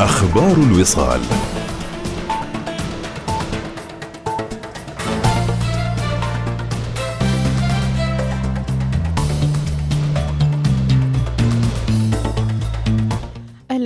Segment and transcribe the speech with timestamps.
[0.00, 1.20] أخبار الوصال.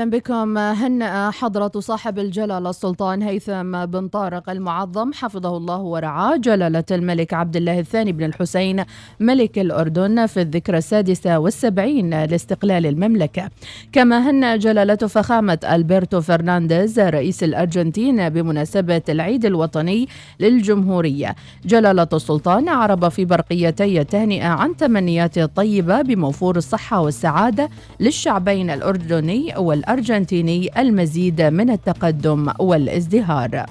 [0.04, 0.58] أهلا بكم.
[0.58, 5.12] هنأ حضرة صاحب الجلالة السلطان هيثم بن طارق المعظم.
[5.12, 6.36] حفظه الله ورعاه.
[6.36, 8.84] جلالة الملك عبد الله الثاني بن الحسين
[9.20, 13.50] ملك الأردن في الذكرى السادسة والسبعين لاستقلال المملكة.
[13.92, 20.08] كما هنأ جلالة فخامة ألبرتو فرنانديز رئيس الأرجنتين بمناسبة العيد الوطني
[20.40, 21.34] للجمهورية.
[21.64, 27.68] جلالة السلطان عرب في برقيتي التهنئة عن تمنياته الطيبة بموفور الصحة والسعادة
[28.00, 33.66] للشعبين الأردني والأردني الأرجنتيني المزيد من التقدم والازدهار.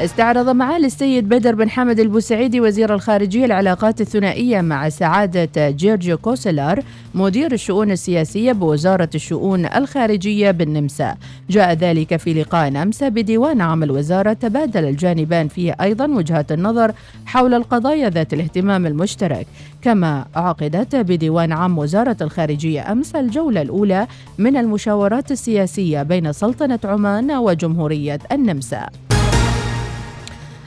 [0.00, 6.82] استعرض معالي السيد بدر بن حمد البوسعيدي وزير الخارجية العلاقات الثنائية مع سعادة جيرجيو كوسلار
[7.14, 11.16] مدير الشؤون السياسية بوزارة الشؤون الخارجية بالنمسا.
[11.50, 16.92] جاء ذلك في لقاء أمس بديوان عام الوزارة تبادل الجانبان فيه أيضا وجهات النظر
[17.26, 19.46] حول القضايا ذات الاهتمام المشترك.
[19.82, 24.06] كما عقدت بديوان عام وزارة الخارجية أمس الجولة الأولى
[24.38, 28.86] من المشاورات السياسية بين سلطنة عمان وجمهورية النمسا.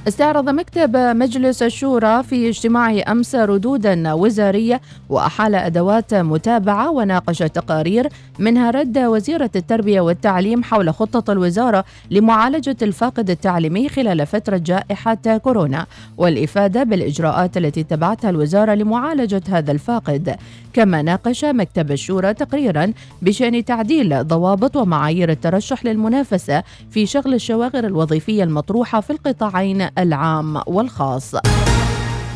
[0.08, 8.08] استعرض مكتب مجلس الشورى في اجتماعه أمس ردودا وزارية وأحال أدوات متابعة وناقش تقارير
[8.40, 15.86] منها رد وزيرة التربية والتعليم حول خطة الوزارة لمعالجة الفاقد التعليمي خلال فترة جائحة كورونا
[16.18, 20.36] والإفادة بالإجراءات التي اتبعتها الوزارة لمعالجة هذا الفاقد.
[20.74, 28.44] كما ناقش مكتب الشورى تقريرا بشأن تعديل ضوابط ومعايير الترشح للمنافسة في شغل الشواغر الوظيفية
[28.44, 31.36] المطروحة في القطاعين العام والخاص.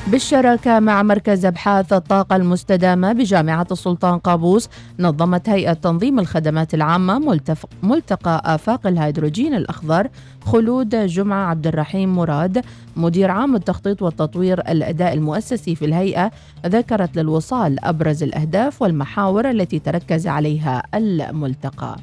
[0.08, 7.40] بالشراكة مع مركز أبحاث الطاقة المستدامة بجامعة السلطان قابوس نظمت هيئة تنظيم الخدمات العامة
[7.84, 10.08] ملتقى آفاق الهيدروجين الأخضر
[10.46, 12.64] خلود جمعة عبد الرحيم مراد.
[12.98, 16.32] مدير عام التخطيط والتطوير الأداء المؤسسي في الهيئة
[16.66, 21.96] ذكرت للوصال أبرز الأهداف والمحاور التي تركز عليها الملتقى.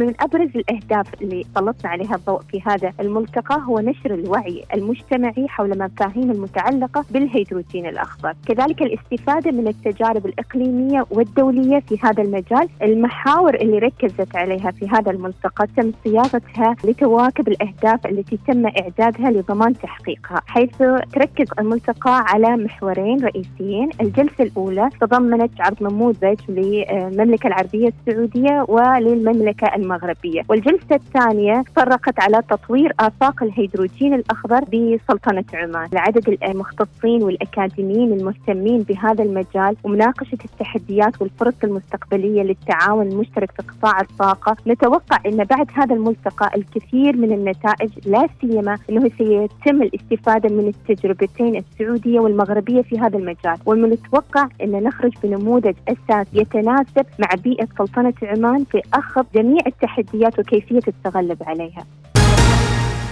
[0.00, 5.72] من أبرز الأهداف اللي سلطنا عليها الضوء في هذا الملتقى هو نشر الوعي المجتمعي حول
[5.72, 13.78] المفاهيم المتعلقة بالهيدروجين الأخضر، كذلك الاستفادة من التجارب الإقليمية والدولية في هذا المجال، المحاور اللي
[13.78, 20.76] ركزت عليها في هذا الملتقى تم صياغتها لتواكب الأهداف التي تم إعدادها لضمان تحقيقها، حيث
[21.12, 29.89] تركز الملتقى على محورين رئيسيين، الجلسة الأولى تضمنت عرض نموذج للمملكه العربية السعودية وللمملكة المملكة
[29.90, 30.42] المغربية.
[30.48, 35.88] والجلسة الثانية تطرقت على تطوير آفاق الهيدروجين الأخضر بسلطنة عمان.
[35.92, 44.56] لعدد المختصين والأكاديميين المهتمين بهذا المجال ومناقشة التحديات والفرص المستقبلية للتعاون المشترك في قطاع الطاقة.
[44.66, 51.56] نتوقع أن بعد هذا الملتقى الكثير من النتائج لا سيما أنه سيتم الاستفادة من التجربتين
[51.56, 53.56] السعودية والمغربية في هذا المجال.
[53.66, 60.38] ومن المتوقع أن نخرج بنموذج أساس يتناسب مع بيئة سلطنة عمان في أخذ جميع التحديات
[60.38, 61.86] وكيفية التغلب عليها.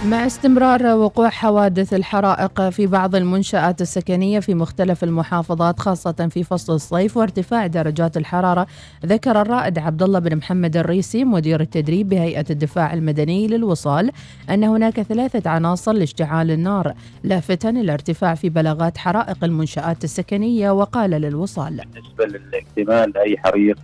[0.05, 6.73] مع استمرار وقوع حوادث الحرائق في بعض المنشآت السكنية في مختلف المحافظات خاصة في فصل
[6.73, 8.67] الصيف وارتفاع درجات الحرارة.
[9.05, 14.11] ذكر الرائد عبد الله بن محمد الريسي مدير التدريب بهيئة الدفاع المدني للوصال
[14.49, 16.93] أن هناك ثلاثة عناصر لاشتعال النار
[17.23, 21.81] لافتا الارتفاع في بلاغات حرائق المنشآت السكنية وقال للوصال.
[21.93, 23.79] بالنسبة للاحتمال لأي حريق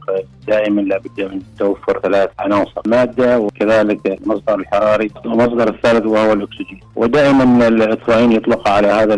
[0.48, 5.12] دائما لابد من توفر ثلاث عناصر مادة وكذلك المصدر الحراري.
[5.26, 6.80] المصدر الثالث وهو الأكسجين.
[6.96, 9.14] ودائما الاطفائيين يطلق على هذا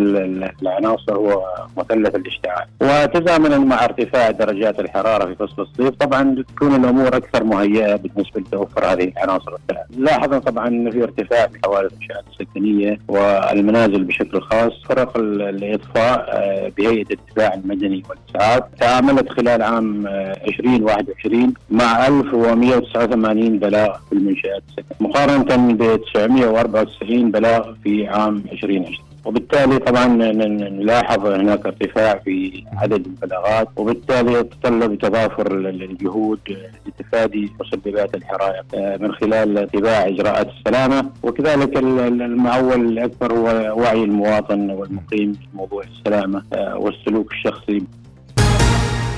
[0.62, 1.44] العناصر هو
[1.78, 2.66] مثلث الاشتعال.
[2.82, 5.90] وتزامنا مع ارتفاع درجات الحرارة في فصل الصيف.
[5.90, 9.56] طبعا تكون الأمور أكثر مهيئة بالنسبة لتوفر هذه العناصر.
[9.56, 14.72] الثلاث لاحظنا طبعا في ارتفاع في حوادث الانشاءات السكنية والمنازل بشكل خاص.
[14.90, 18.64] فرق الإطفاء آه، بهيئة الدفاع المدني والإسعاف.
[18.80, 27.32] تعاملت خلال عام 2021 آه، مع 1189 بلاغ في المنشات السكنيه مقارنة ب 904 94
[27.32, 35.52] بلاغ في عام 2020 وبالتالي طبعا نلاحظ هناك ارتفاع في عدد البلاغات وبالتالي يتطلب تضافر
[35.58, 36.40] الجهود
[36.88, 41.10] لتفادي مسببات الحرائق آه، من خلال اتباع إجراءات السلامة.
[41.24, 43.46] وكذلك المعول الأكبر هو
[43.82, 47.84] وعي المواطن والمقيم في موضوع السلامة آه، والسلوك الشخصي.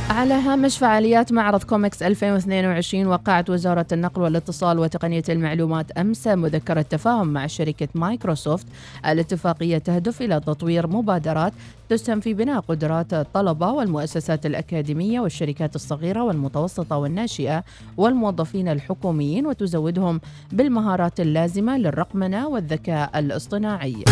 [0.10, 7.28] على هامش فعاليات معرض كوميكس 2022 وقعت وزارة النقل والاتصال وتقنية المعلومات أمس مذكرة تفاهم
[7.28, 8.68] مع شركة مايكروسوفت
[9.06, 11.54] الاتفاقية تهدف إلى تطوير مبادرات
[11.90, 17.64] تسهم في بناء قدرات الطلبة والمؤسسات الأكاديمية والشركات الصغيرة والمتوسطة والناشئة
[17.98, 20.22] والموظفين الحكوميين وتزودهم
[20.52, 24.04] بالمهارات اللازمة للرقمنة والذكاء الاصطناعي.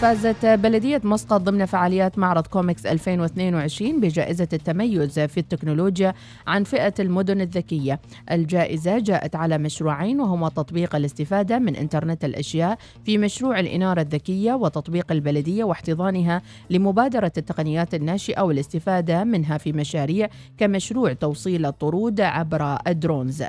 [0.00, 6.14] فازت بلدية مسقط ضمن فعاليات معرض كوميكس 2022 بجائزة التميز في التكنولوجيا
[6.46, 8.00] عن فئة المدن الذكية.
[8.30, 15.12] الجائزة جاءت على مشروعين وهما تطبيق الاستفادة من إنترنت الأشياء في مشروع الإنارة الذكية وتطبيق
[15.12, 20.28] البلدية واحتضانها لمبادرة التقنيات الناشئة والاستفادة منها في مشاريع
[20.58, 23.44] كمشروع توصيل الطرود عبر الدرونز.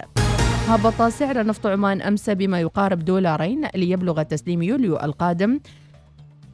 [0.67, 5.59] هبط سعر نفط عمان أمس بما يقارب دولارين ليبلغ تسليم يوليو القادم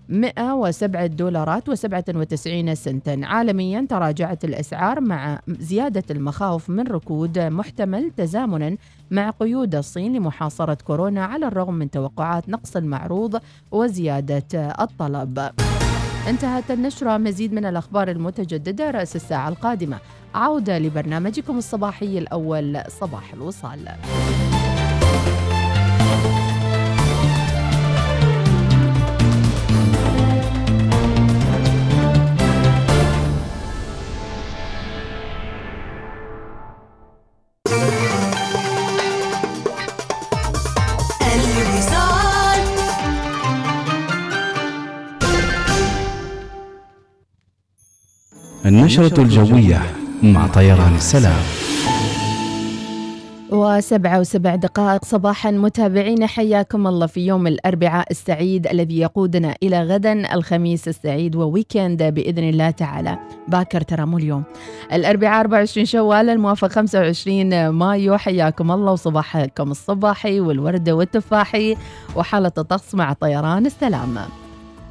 [0.10, 3.20] 107 دولارات و97 سنتا.
[3.24, 8.78] عالميا تراجعت الأسعار مع زيادة المخاوف من ركود محتمل تزامنا
[9.12, 13.40] مع قيود الصين لمحاصرة كورونا على الرغم من توقعات نقص المعروض
[13.72, 15.50] وزيادة الطلب.
[16.28, 17.18] انتهت النشرة.
[17.18, 20.00] مزيد من الأخبار المتجددة رأس الساعة القادمة.
[20.36, 23.80] عودة لبرنامجكم الصباحي الأول صباح الوصال.
[48.66, 49.82] النشرة الجوية
[50.24, 51.42] مع طيران السلام.
[53.50, 55.06] وسبعة وسبع دقائق.
[55.06, 62.04] صباحا متابعين حياكم الله في يوم الأربعاء السعيد الذي يقودنا إلى غدا الخميس السعيد وويكند
[62.04, 63.18] بإذن الله تعالى.
[63.48, 64.44] باكر ترى مو اليوم.
[64.94, 68.18] الأربعاء 24 شوال الموافق 25 مايو.
[68.18, 71.76] حياكم الله وصباحكم الصباحي والوردة والتفاحي
[72.16, 74.18] وحالة الطقس مع طيران السلام.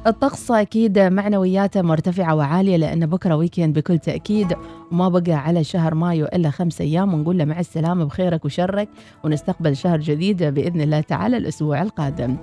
[0.07, 4.53] الطقس أكيد معنوياته مرتفعة وعالية لأن بكرة weekend بكل تأكيد
[4.91, 8.89] وما بقى على شهر مايو إلا خمسة أيام ونقول له مع السلامة بخيرك وشرك
[9.23, 12.37] ونستقبل شهر جديد بإذن الله تعالى الأسبوع القادم.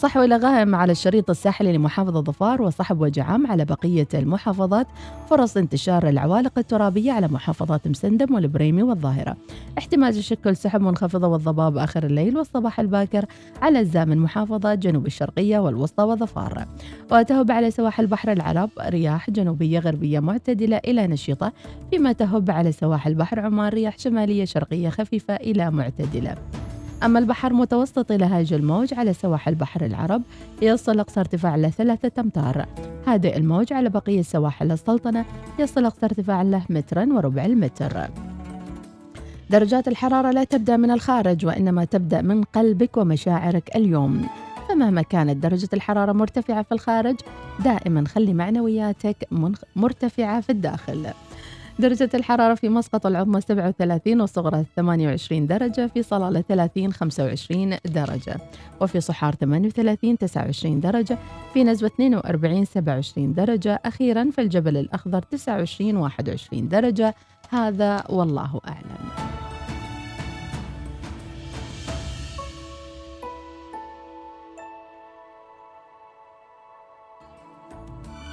[0.00, 4.86] صحو إلى غائم على الشريط الساحلي لمحافظة ظفار وصحو بوجه عام على بقية المحافظات.
[5.30, 9.36] فرص انتشار العوالق الترابية على محافظات مسندم والبريمي والظاهرة.
[9.78, 13.24] احتمال تشكل سحب منخفضة والضباب آخر الليل والصباح الباكر
[13.62, 16.66] على أجزاء محافظات جنوب الشرقية والوسطى وظفار.
[17.12, 21.52] وتهب على سواحل بحر العرب رياح جنوبية غربية معتدلة إلى نشيطة
[21.90, 26.36] فيما تهب على سواحل بحر عمان رياح شمالية شرقية خفيفة إلى معتدلة.
[27.04, 30.22] أما البحر متوسط إلى هاج الموج على سواحل بحر العرب
[30.62, 32.66] يصل أقصى ارتفاع له ثلاثة أمتار.
[33.06, 35.24] هادئ الموج على بقية سواحل السلطنة
[35.58, 38.08] يصل أقصى ارتفاع له مترا وربع المتر.
[39.50, 44.26] درجات الحرارة لا تبدأ من الخارج وإنما تبدأ من قلبك ومشاعرك اليوم.
[44.68, 47.16] فمهما كانت درجة الحرارة مرتفعة في الخارج
[47.64, 49.28] دائما خلي معنوياتك
[49.76, 51.06] مرتفعة في الداخل.
[51.80, 58.36] درجة الحرارة في مسقط العظمى 37 والصغرى 28 درجة في صلالة 30 25 درجة.
[58.80, 61.18] وفي صحار 38 29 درجة
[61.54, 63.80] في نزوة 42 27 درجة.
[63.84, 67.14] أخيرا في الجبل الأخضر 29 21 درجة.
[67.50, 69.49] هذا والله أعلم.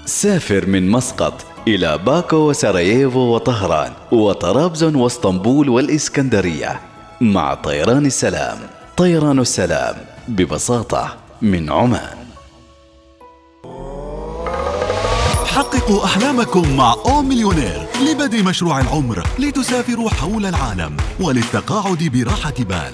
[0.08, 6.80] سافر من مسقط إلى باكو وسراييفو وطهران وطرابزون واسطنبول والإسكندرية.
[7.22, 8.58] مع طيران السلام
[8.98, 9.96] طيران السلام
[10.28, 12.18] ببساطة من عمان.
[15.46, 22.94] حققوا أحلامكم مع O Millionaire لبدء مشروع العمر لتسافروا حول العالم وللتقاعد براحة بال.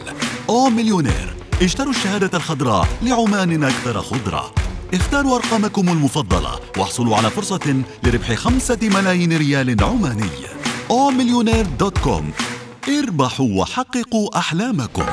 [0.49, 4.53] O Millionaire اشتروا الشهادة الخضراء لعمان أكثر خضرة.
[4.93, 10.29] اختاروا أرقامكم المفضلة واحصلوا على فرصة لربح خمسة ملايين ريال عماني.
[12.03, 12.31] com
[12.89, 15.05] اربحوا وحققوا أحلامكم.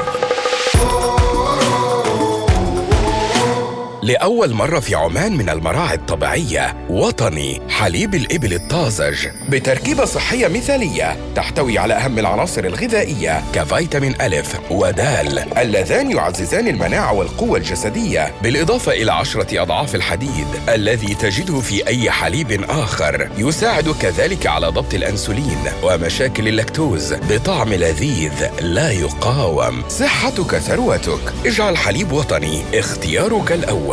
[4.03, 11.79] لأول مرة في عمان من المراعي الطبيعية وطني حليب الإبل الطازج بتركيبة صحية مثالية تحتوي
[11.79, 19.63] على أهم العناصر الغذائية كفيتامين ألف ودال اللذان يعززان المناعة والقوة الجسدية بالإضافة إلى عشرة
[19.63, 27.15] أضعاف الحديد الذي تجده في أي حليب آخر يساعد كذلك على ضبط الأنسولين ومشاكل اللاكتوز
[27.15, 29.83] بطعم لذيذ لا يقاوم.
[29.89, 31.33] صحتك ثروتك.
[31.47, 33.90] اجعل حليب وطني اختيارك الأول.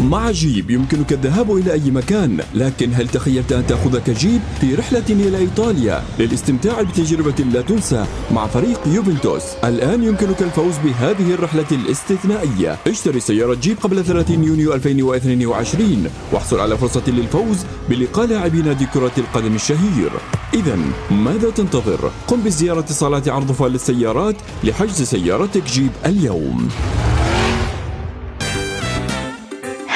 [0.00, 5.04] مع جيب يمكنك الذهاب إلى أي مكان لكن هل تخيلت أن تأخذك جيب في رحلة
[5.10, 9.42] إلى إيطاليا؟ للاستمتاع بتجربة لا تنسى مع فريق يوفنتوس.
[9.64, 12.78] الآن يمكنك الفوز بهذه الرحلة الاستثنائية.
[12.86, 17.58] اشتري سيارة جيب قبل 30 يونيو 2022 واحصل على فرصة للفوز
[17.90, 20.10] بلقاء لاعبي نادي كرة القدم الشهير.
[20.54, 20.78] إذا
[21.10, 26.68] ماذا تنتظر؟ قم بزيارة صالات عرض فال السيارات لحجز سيارتك جيب اليوم.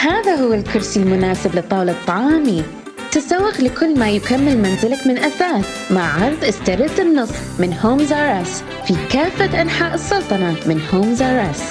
[0.03, 2.65] هذا هو الكرسي المناسب لطاولة طعامي
[3.13, 8.63] تسوق لكل ما يكمل منزلك من أثاث مع عرض استرد النصف من Homes R Us
[8.87, 11.63] في كافة أنحاء السلطنة من Homes R Us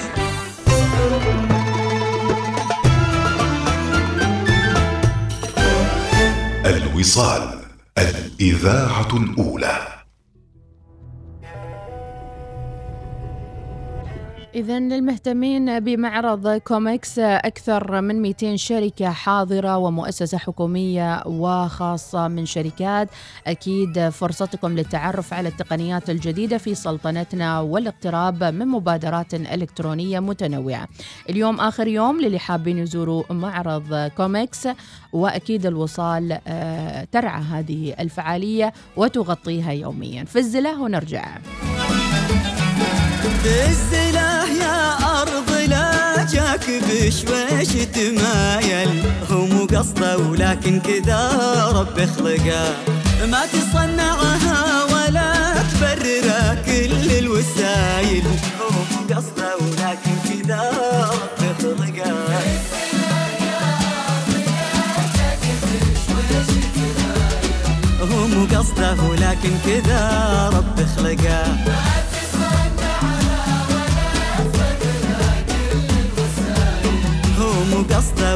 [6.66, 7.60] الوصال
[7.98, 9.91] الإذاعة الأولى.
[14.54, 23.08] إذا للمهتمين بمعرض COMEX أكثر من 200 شركة حاضرة ومؤسسة حكومية وخاصة من شركات.
[23.46, 30.88] أكيد فرصتكم للتعرف على التقنيات الجديدة في سلطنتنا والاقتراب من مبادرات إلكترونية متنوعة.
[31.30, 34.68] اليوم آخر يوم للي حابين يزوروا معرض COMEX
[35.12, 40.24] وأكيد الوصال آه، ترعى هذه الفعالية وتغطيها يوميا.
[40.24, 41.38] فاصل ونرجع
[43.44, 44.21] الزلة يا أرض لا
[47.02, 51.30] بشويش تمايل هو مو قصدة ولكن كذا
[51.74, 52.76] رب خلقه
[53.26, 58.24] ما تصنعها ولا تبرر كل الوسايل
[58.60, 60.70] هو مو قصدة ولكن كذا
[61.12, 62.12] رب خلقه
[68.00, 70.00] هو مو قصدة ولكن كذا
[70.54, 71.56] رب خلقه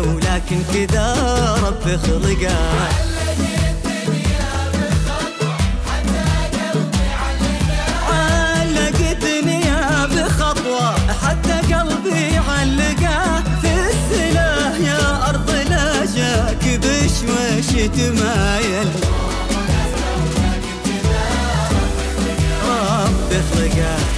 [0.07, 1.07] ولكن كذا
[1.63, 2.57] رب خلقه
[8.11, 13.43] علق الدنيا بخطوة حتى قلبي علقه.
[13.63, 13.69] في
[14.85, 16.05] يا أرض لا
[17.87, 18.89] تمايل.
[22.69, 24.16] رب خلقه.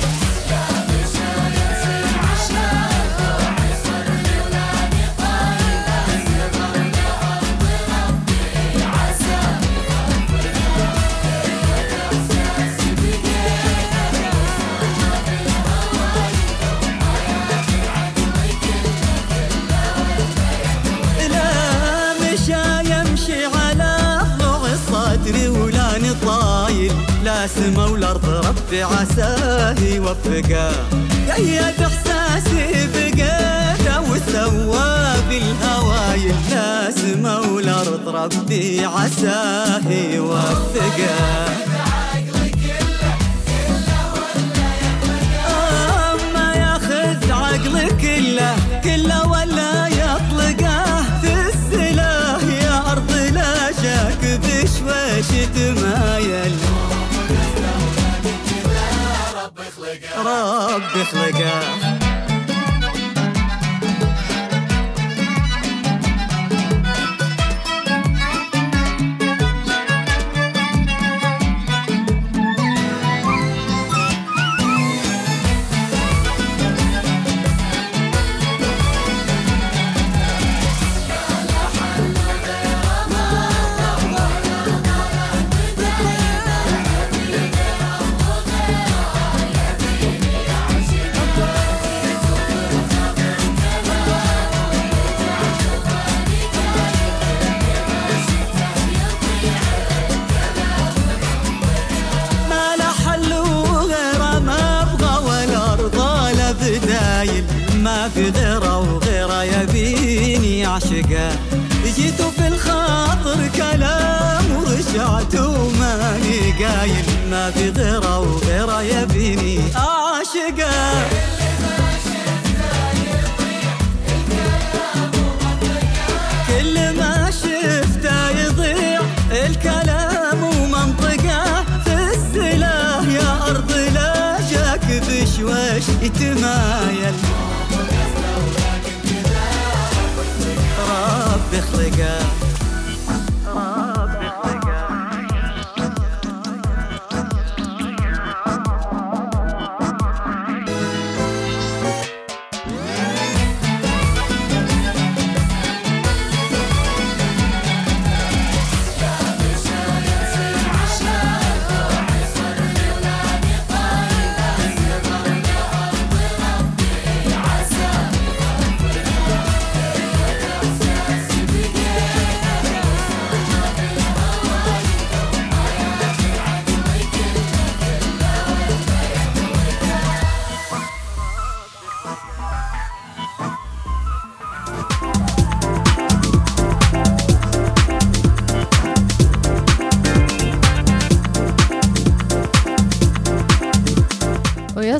[27.78, 28.28] لا سما والأرض.
[28.28, 30.70] ربي عساه يوفقه.
[31.37, 38.08] قيد احساسي بقيده وسوى بالهوايل لا سما والأرض.
[38.08, 41.18] ربي عساه يوفقه.
[60.28, 61.88] رب خلقه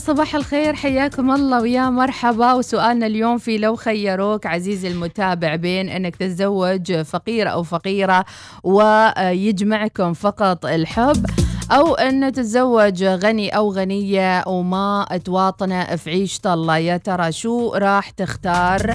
[0.08, 2.52] صباح الخير حياكم الله ويا مرحبا.
[2.52, 8.24] وسؤالنا اليوم في لو خيروك عزيزي المتابع بين إنك تتزوج فقير أو فقيرة
[8.64, 11.26] ويجمعكم فقط الحب
[11.70, 16.78] أو إن تتزوج غني أو غنية وما تواطنه في عيشة الله.
[16.78, 18.94] يا ترى شو راح تختار؟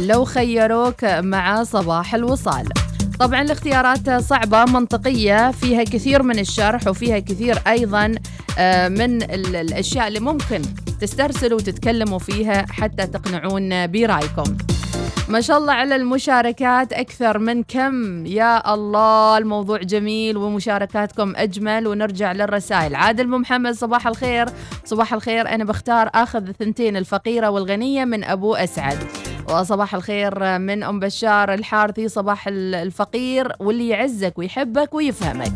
[0.00, 2.68] لو خيروك مع صباح الوصال.
[3.20, 8.14] طبعا الاختيارات صعبة منطقية فيها كثير من الشرح وفيها كثير أيضا
[8.58, 10.62] آه، من الأشياء اللي ممكن
[11.00, 14.56] تسترسلوا وتتكلموا فيها حتى تقنعون برأيكم.
[15.28, 21.86] ما شاء الله على المشاركات أكثر من كم؟ يا الله الموضوع جميل ومشاركاتكم أجمل.
[21.86, 22.94] ونرجع للرسائل.
[22.94, 24.48] عادل محمد صباح الخير.
[24.84, 25.48] صباح الخير.
[25.48, 28.98] أنا بختار أخذ الثنتين الفقيرة والغنية من أبو أسعد.
[29.50, 35.52] وصباح الخير من أم بشار الحارثي صباح الفقير واللي يعزك ويحبك ويفهمك.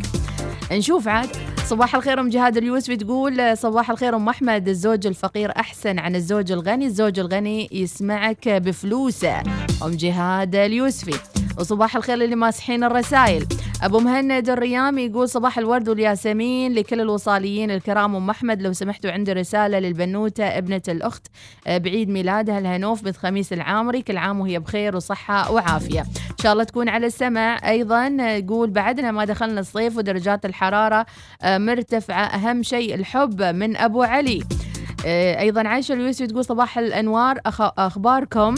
[0.71, 1.29] نشوف عاد.
[1.65, 6.51] صباح الخير أم جهاد اليوسفي تقول صباح الخير أم أحمد الزوج الفقير أحسن عن الزوج
[6.51, 9.39] الغني الزوج الغني يسمعك بفلوسه.
[9.83, 11.42] أم جهاد اليوسفي.
[11.59, 13.45] وصباح الخير اللي ماسحين الرسائل.
[13.83, 18.15] أبو مهند الريامي يقول صباح الورد والياسمين لكل الوصاليين الكرام.
[18.15, 21.27] أم أحمد لو سمحتوا عندي رسالة للبنوتة ابنة الأخت
[21.67, 24.01] آه، بعيد ميلادها الهنوف بنت خميس العامري.
[24.01, 26.01] كل عام وهي بخير وصحة وعافية.
[26.01, 27.69] إن شاء الله تكون على السمع.
[27.69, 31.05] أيضا يقول بعدنا ما دخلنا الصيف ودرجات الحرارة
[31.41, 32.25] آه، مرتفعة.
[32.25, 34.43] أهم شيء الحب من أبو علي.
[35.05, 37.39] آه، أيضا عائشه اليوسف تقول صباح الأنوار.
[37.77, 38.55] أخباركم؟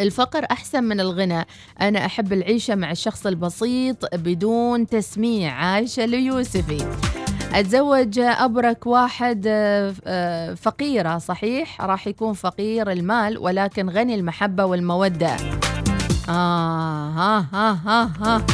[0.00, 1.46] الفقر أحسن من الغنى.
[1.80, 5.52] أنا أحب العيشة مع الشخص البسيط بدون تسميع.
[5.52, 6.86] عايشة ليوسفي.
[7.54, 15.36] أتزوج أبرك واحد آه، آه، فقيرة صحيح؟ راح يكون فقير المال ولكن غني المحبة والمودة.
[16.28, 18.46] آه ها ها ها ها.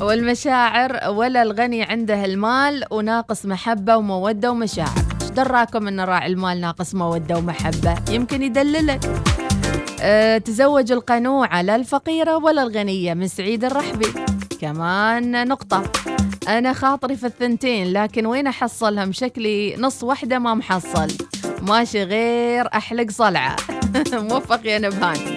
[0.04, 5.03] والمشاعر ولا الغني عنده المال وناقص محبة ومودة ومشاعر.
[5.34, 7.94] دراكم إن راعي المال ناقص موده ومحبة.
[8.10, 9.22] يمكن يدللك.
[10.00, 14.06] أه تزوج القنوعه لا الفقيرة ولا الغنية من سعيد الرحبي.
[14.60, 15.82] كمان نقطة.
[16.48, 21.08] أنا خاطري في الثنتين لكن وين أحصلهم؟ شكلي نص واحدة ما محصل.
[21.62, 23.56] ماشي غير أحلق صلعة.
[24.12, 25.36] موفق يا نبهان.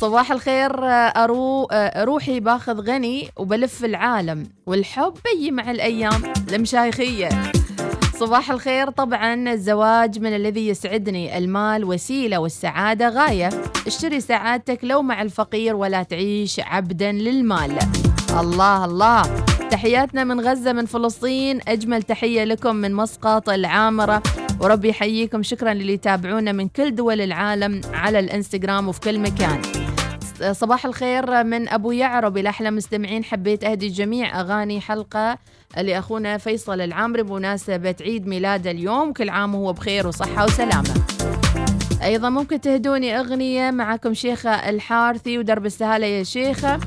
[0.00, 4.46] صباح الخير أرو روحي باخذ غني وبلف العالم.
[4.66, 6.22] والحب بيجي مع الأيام.
[6.52, 7.28] المشايخية
[8.18, 8.90] صباح الخير.
[8.90, 13.48] طبعا الزواج من الذي يسعدني المال وسيلة والسعادة غاية.
[13.86, 17.78] اشتري سعادتك لو مع الفقير ولا تعيش عبدا للمال.
[18.40, 19.22] الله الله.
[19.70, 21.60] تحياتنا من غزة من فلسطين.
[21.68, 24.22] أجمل تحية لكم من مسقط العامرة.
[24.60, 25.42] وربي يحييكم.
[25.42, 29.62] شكرا للي يتابعونا من كل دول العالم على الإنستغرام وفي كل مكان.
[30.52, 32.36] صباح الخير من أبو يعرب.
[32.36, 33.24] إلى أحلى مستمعين.
[33.24, 35.38] حبيت أهدي جميع أغاني حلقة.
[35.76, 39.12] لأخونا فيصل العامري بمناسبة عيد ميلاد اليوم.
[39.12, 40.94] كل عام وهو بخير وصحة وسلامة.
[42.02, 46.80] أيضا ممكن تهدوني أغنية معكم شيخة الحارثي ودرب السهالة يا شيخة.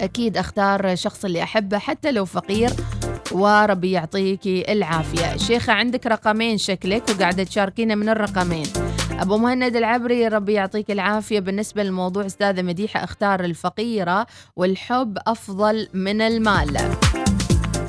[0.00, 2.70] أكيد أختار شخص اللي أحبه حتى لو فقير
[3.32, 5.36] وربي يعطيكي العافية.
[5.36, 8.66] شيخة عندك رقمين شكلك وقاعدة تشاركينا من الرقمين.
[9.10, 11.40] أبو مهند العبري ربي يعطيك العافية.
[11.40, 16.96] بالنسبة للموضوع أستاذة مديحة أختار الفقيرة والحب أفضل من المال.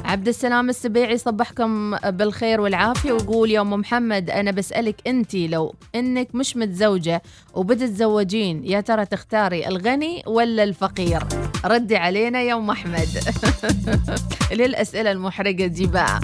[0.07, 6.35] عبد السلام السبيعي صبحكم بالخير والعافية ويقول يا أم محمد أنا بسألك أنت لو أنك
[6.35, 7.21] مش متزوجة
[7.53, 11.23] وبتتزوجين يا ترى تختاري الغني ولا الفقير؟
[11.65, 13.07] ردي علينا يا أم أحمد.
[14.59, 16.19] للأسئلة المحرجة دي بقى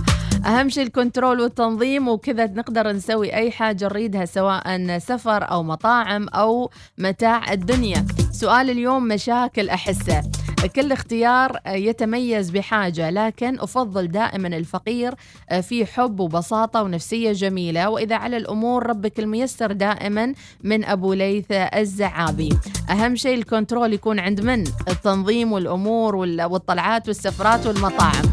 [0.45, 6.27] أهم شيء ال control والتنظيم وكذا نقدر نسوي أي حاجة نريدها سواء سفر أو مطاعم
[6.27, 8.05] أو متاع الدنيا.
[8.31, 10.23] سؤال اليوم مشاكل أحسه.
[10.67, 15.15] كل اختيار يتميز بحاجة لكن أفضل دائما الفقير
[15.61, 17.89] في حب وبساطة ونفسية جميلة.
[17.89, 22.49] وإذا على الأمور ربك الميسر دائما من أبو ليث الزعابي.
[22.89, 28.25] أهم شيء ال control يكون عند من؟ التنظيم والأمور والطلعات والسفرات والمطاعم.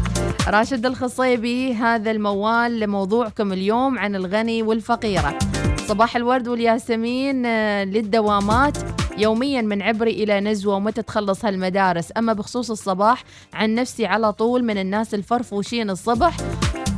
[0.47, 5.39] راشد الخصيبي هذا الموال لموضوعكم اليوم عن الغني والفقيرة.
[5.87, 7.45] صباح الورد والياسمين
[7.83, 8.77] للدوامات.
[9.21, 12.11] يوميا من عبري إلى نزوة ومتى تخلص هالمدارس.
[12.17, 16.37] أما بخصوص الصباح عن نفسي على طول من الناس الفرفوشين الصبح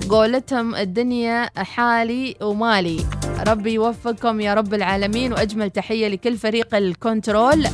[0.10, 3.06] قولتهم الدنيا حالي ومالي.
[3.48, 7.68] ربي يوفقكم يا رب العالمين وأجمل تحية لكل فريق الكنترول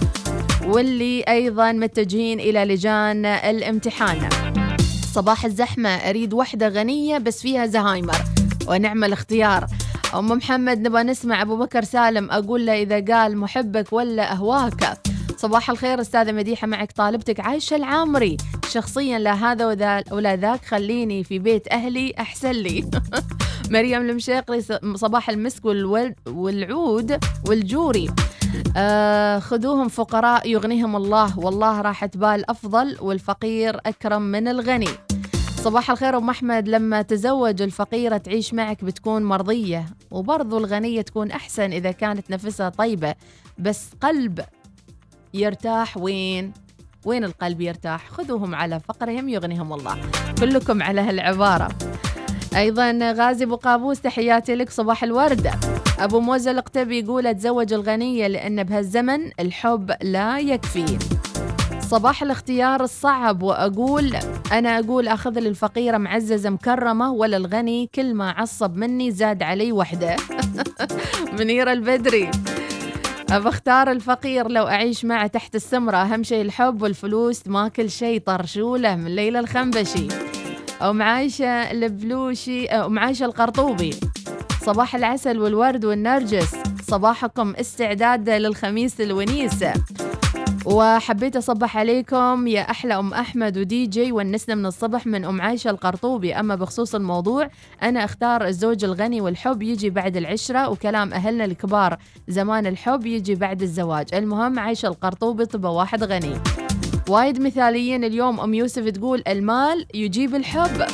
[0.66, 4.30] واللي أيضا متجهين إلى لجان الامتحان.
[5.14, 8.18] صباح الزحمة أريد وحدة غنية بس فيها زهايمر
[8.68, 9.68] ونعم الاختيار.
[10.16, 14.98] أم محمد نبغى نسمع أبو بكر سالم أقول له إذا قال محبك ولا أهواك.
[15.38, 18.38] صباح الخير أستاذة مديحة معك طالبتك عايشة العامري.
[18.70, 19.66] شخصيا لا هذا
[20.12, 22.90] ولا ذاك خليني في بيت أهلي أحسن لي.
[23.72, 24.62] مريم المشيقري
[24.96, 25.66] صباح المسك
[26.28, 28.10] والعود والجوري.
[28.78, 31.40] آه خذوهم فقراء يغنيهم الله.
[31.40, 34.90] والله راحة بال أفضل والفقير أكرم من الغني.
[35.60, 36.68] صباح الخير أم أحمد.
[36.68, 43.16] لما تزوج الفقيرة تعيش معك بتكون مرضية وبرضو الغنية تكون أحسن إذا كانت نفسها طيبة.
[43.58, 44.42] بس قلب
[45.34, 46.54] يرتاح وين؟
[47.06, 50.02] وين القلب يرتاح؟ خذوهم على فقرهم يغنيهم الله.
[50.40, 51.70] كلكم على هالعبارة.
[52.56, 55.52] أيضا غازي أبو قابوس تحياتي لك صباح الوردة
[56.00, 60.98] أبو موزة القتبي يقول أتزوج الغنية لأن بهالزمن الحب لا يكفي.
[61.90, 64.16] صباح الاختيار الصعب وأقول
[64.52, 69.72] أنا أقول أخذ لي الفقيرة معززة مكرمة ولا الغني كل ما عصب مني زاد علي
[69.72, 70.16] وحدة.
[71.40, 72.32] منيرة البدري.
[73.32, 75.98] أبى أختار الفقير لو أعيش معه تحت السمرة.
[75.98, 80.08] أهم شيء الحب والفلوس ما كل شيء طرشولة من ليلى الخنبشي.
[80.82, 83.96] أو معايشة البلوشي أو معايشة القرطوبي.
[84.66, 86.56] صباح العسل والورد والنرجس.
[86.88, 89.64] صباحكم استعداد للخميس الونيس.
[90.66, 95.70] وحبيت أصبح عليكم يا أحلى أم أحمد ودي جي ونسنا من الصبح من أم عايشة
[95.70, 96.34] القرطوبي.
[96.34, 97.50] أما بخصوص الموضوع
[97.84, 101.98] أنا أختار الزوج الغني والحب يجي بعد العشرة وكلام أهلنا الكبار.
[102.28, 104.14] زمان الحب يجي بعد الزواج.
[104.14, 106.34] المهم عايشة القرطوبي تبى واحد غني.
[107.10, 110.86] وايد مثاليين اليوم أم يوسف تقول المال يجيب الحب.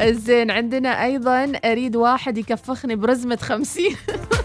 [0.00, 3.96] زين عندنا أيضا أريد واحد يكفخني برزمة خمسين.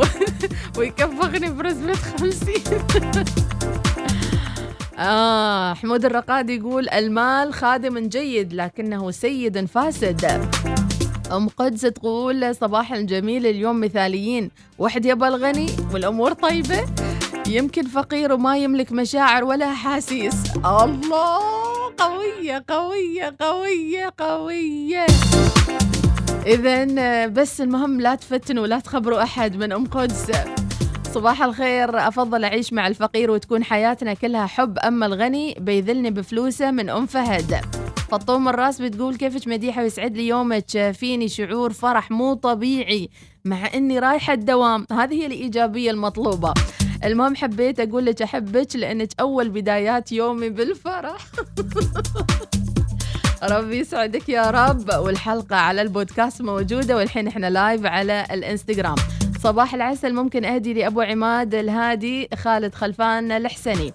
[0.78, 2.64] ويكفخني برزمة خمسين.
[4.98, 10.48] آه حمود الرقاد يقول المال خادم جيد لكنه سيد فاسد.
[11.32, 14.50] أم قدس تقول صباح الجميل اليوم مثاليين.
[14.78, 16.84] واحد يبى الغني والأمور طيبة
[17.48, 21.40] يمكن فقير وما يملك مشاعر ولا أحاسيس الله
[21.98, 25.06] قوية قوية قوية قوية.
[26.46, 30.32] إذا بس المهم لا تفتنوا ولا تخبروا أحد من أم قدس.
[31.14, 36.90] صباح الخير أفضل أعيش مع الفقير وتكون حياتنا كلها حب أما الغني بيذلني بفلوسه من
[36.90, 37.60] أم فهد.
[38.10, 43.10] فطوم الراس بتقول كيفك مديحة ويسعد لي يومك؟ فيني شعور فرح مو طبيعي
[43.44, 44.86] مع إني رايحة الدوام.
[44.92, 46.54] هذه هي الإيجابية المطلوبة.
[47.04, 51.16] المهم حبيت أقول لك أحبك لأنك أول بدايات يومي بالفرح.
[53.42, 54.90] ربي يسعدك يا رب.
[54.98, 58.94] والحلقة على البودكاست موجودة والحين إحنا live على الإنستغرام.
[59.42, 63.92] صباح العسل ممكن أهدي لأبو عماد الهادي خالد خلفان الحسني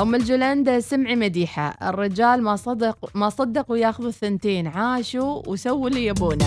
[0.00, 6.46] أم الجلند سمعي مديحة الرجال ما صدق ما صدقوا ياخذوا الثنتين عاشوا وسووا اللي يبونه.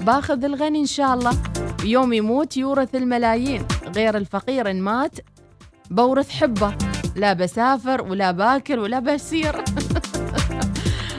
[0.00, 1.32] باخذ الغني إن شاء الله.
[1.84, 3.66] يوم يموت يورث الملايين.
[3.96, 5.18] غير الفقير إن مات
[5.90, 6.74] بورث حبة.
[7.16, 9.64] لا بسافر ولا باكل ولا بسير.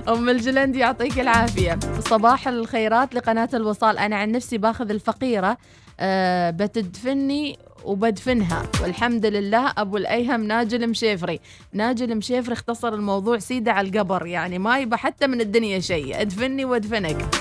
[0.07, 1.79] أم الجلند يعطيك العافية.
[2.09, 3.97] صباح الخيرات لقناة الوصال.
[3.97, 5.57] أنا عن نفسي باخذ الفقيرة
[5.99, 8.63] أه بتدفني وبدفنها.
[8.81, 11.39] والحمد لله أبو الأيهم ناجي المشيفري
[11.73, 16.21] ناجي المشيفري اختصر الموضوع سيدة على القبر يعني ما يبى حتى من الدنيا شيء.
[16.21, 17.35] ادفني وادفنك.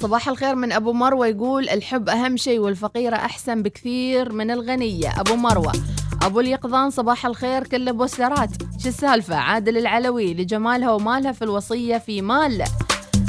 [0.00, 5.20] صباح الخير من أبو مروة يقول الحب أهم شيء والفقيرة أحسن بكثير من الغنية.
[5.20, 5.72] أبو مروة
[6.22, 12.22] أبو اليقظان صباح الخير كله بوسترات شو السالفة؟ عادل العلوي لجمالها ومالها في الوصية في
[12.22, 12.64] مال.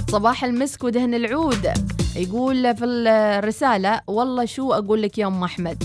[0.09, 1.73] صباح المسك ودهن العود.
[2.15, 5.83] يقول في الرسالة والله شو أقول لك يا أم أحمد؟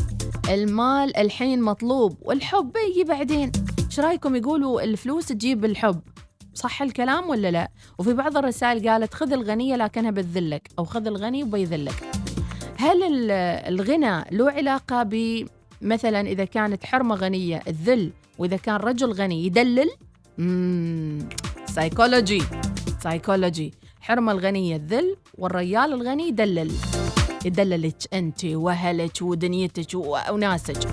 [0.50, 3.52] المال الحين مطلوب والحب يجي بعدين.
[3.86, 6.00] إيش رأيكم؟ يقولوا الفلوس تجيب الحب.
[6.54, 10.68] صح الكلام ولا لا؟ وفي بعض الرسائل قالت خذ الغنية لكنها بتذلك.
[10.78, 12.10] أو خذ الغني وبيذلك
[12.78, 13.30] هل ال-
[13.74, 15.02] الغنى له علاقة
[15.82, 18.10] مثلا إذا كانت حرمة غنية الذل.
[18.38, 19.90] وإذا كان رجل غني يدلل.
[21.66, 22.42] psychology
[23.02, 26.72] psychology حرمة الغنية الذل والريال الغني يدلل.
[27.44, 29.94] يدللك أنت وأهلك ودنيتك
[30.30, 30.88] وناسك.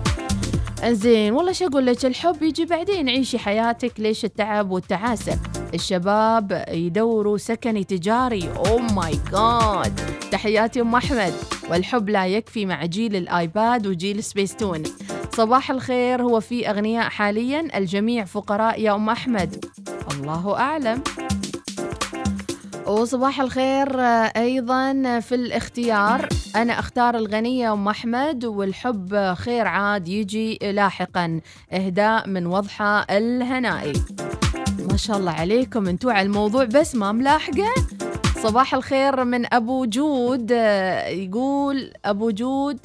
[0.86, 3.10] زين والله شو أقول لك؟ الحب يجي بعدين.
[3.10, 4.00] عيشي حياتك.
[4.00, 5.40] ليش التعب والتعاسة؟
[5.74, 8.50] الشباب يدوروا سكني تجاري.
[8.50, 10.00] oh my god
[10.32, 11.34] تحياتي أم أحمد.
[11.70, 14.84] والحب لا يكفي مع جيل الآيباد وجيل سبيستون
[15.34, 19.66] صباح الخير هو في أغنياء حاليا الجميع فقراء يا أم أحمد.
[20.12, 21.04] الله أعلم.
[22.88, 26.30] وصباح الخير آه، أيضا في الاختيار.
[26.56, 31.42] أنا أختار الغنيه أم أحمد والحب خير عاد يجي لاحقا.
[31.74, 33.94] إهداء من وضحى الهنائي
[34.92, 37.74] ما شاء الله عليكم أنتوا على الموضوع بس ما ملاحقة.
[38.44, 42.80] صباح الخير من أبو جود آه، يقول أبو جود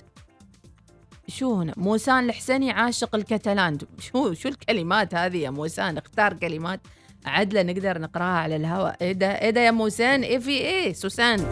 [1.29, 3.79] شو هنا؟ موسان الحسني عاشق الكتالان.
[3.99, 6.81] شو شو الكلمات هذه يا موسان؟ اختار كلمات
[7.27, 11.47] عدلة نقدر نقراها على الهواء إيه ده إيه ده يا موسان؟ إيه في إيه؟ سوسان.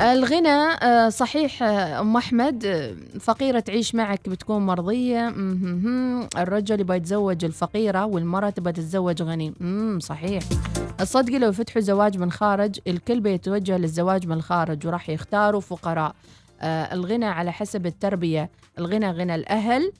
[0.00, 0.48] الغنى
[0.82, 5.28] آه، صحيح آه، أم أحمد آه، فقيرة تعيش معك بتكون مرضية.
[6.38, 9.54] الرجل يبغى يتزوج الفقيرة والمرأة تبغى تتزوج غني.
[10.00, 10.42] صحيح.
[11.00, 16.14] الصدق لو فتحوا زواج من خارج الكل بيتوجه للزواج من الخارج وراح يختاروا فقراء.
[16.62, 18.50] الغنى على حسب التربية.
[18.78, 19.92] الغنى غنى الأهل.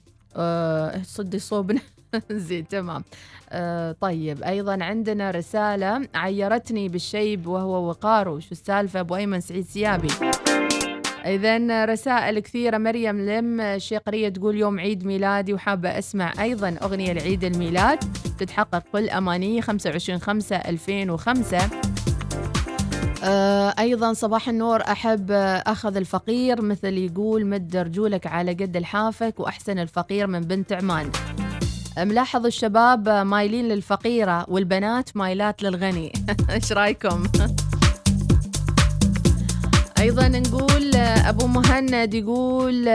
[1.05, 1.81] صدي صوبنا.
[2.31, 3.03] زين تمام.
[3.49, 10.09] آه طيب أيضا عندنا رسالة عيرتني بالشيب وهو وقاره شو السالفة؟ أبو أيمن سعيد سيابي.
[11.25, 17.43] اذا رسائل كثيرة مريم لم الشيقريه تقول يوم عيد ميلادي وحابة أسمع أيضا أغنية لعيد
[17.43, 17.99] الميلاد
[18.39, 21.69] تتحقق كل اماني 25 5 2005
[23.23, 29.39] آه، أيضا صباح النور أحب آه، أخذ الفقير مثل يقول مد رجولك على قد الحافك
[29.39, 31.11] وأحسن الفقير من بنت عمان.
[31.97, 36.13] ملاحظ الشباب مايلين للفقيرة والبنات مايلات للغني؟
[36.49, 37.23] إيش رأيكم؟
[39.99, 42.87] أيضا نقول أبو مهند يقول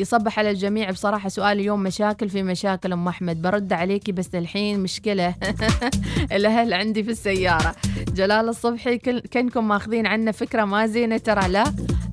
[0.00, 3.42] يصبح على الجميع بصراحة سؤال اليوم مشاكل في مشاكل أم أحمد.
[3.42, 5.34] برد عليكي بس الحين مشكلة
[6.36, 7.74] الأهل عندي في السيارة.
[8.08, 8.98] جلال الصبحي
[9.32, 11.64] كنكم ماخذين عنا فكرة ما زينة ترى لا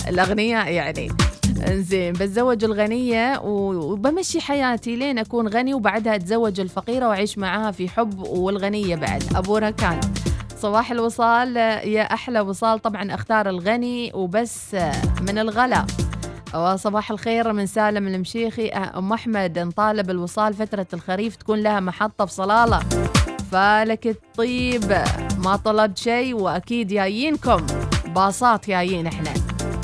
[0.08, 1.10] الأغنياء يعني.
[1.68, 8.20] زين بتزوج الغنية وبمشي حياتي لين أكون غني وبعدها أتزوج الفقيرة وأعيش معاها في حب
[8.20, 9.24] والغنية بعد.
[9.36, 10.00] أبو ركان
[10.58, 12.80] صباح الوصال يا أحلى وصال.
[12.80, 14.76] طبعا أختار الغني وبس
[15.22, 15.86] من الغلا.
[16.56, 19.60] وصباح الخير من سالم المشيخي أه، أم أحمد.
[19.60, 22.80] نطالب الوصال فترة الخريف تكون لها محطة بصلالة
[23.52, 25.04] فالك الطيب
[25.38, 27.66] ما طلبت شيء وأكيد جايينكم.
[28.16, 29.34] باصات جايين إحنا.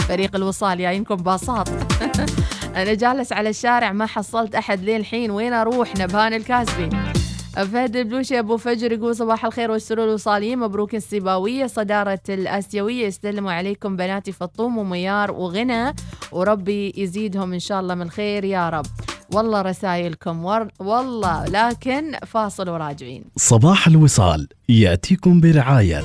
[0.07, 1.69] فريق الوصال جايينكم باصات
[2.75, 5.31] أنا جالس على الشارع ما حصلت أحد لين الحين.
[5.31, 6.89] وين أروح؟ نبهان الكاسبي
[7.55, 10.59] فهد البلوشي أبو فجر يقول صباح الخير والسرور الوصاليين.
[10.59, 11.67] مبروك السيباوية.
[11.67, 15.95] صدارة الأسيوية يسلموا عليكم بناتي فطوم وميار وغنى.
[16.31, 18.85] وربي يزيدهم إن شاء الله من خير يا رب.
[19.33, 20.67] والله رسائلكم ور...
[20.79, 23.23] والله لكن فاصل وراجعين.
[23.37, 26.03] صباح الوصال يأتيكم برعاية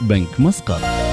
[0.00, 1.09] بنك مسقط.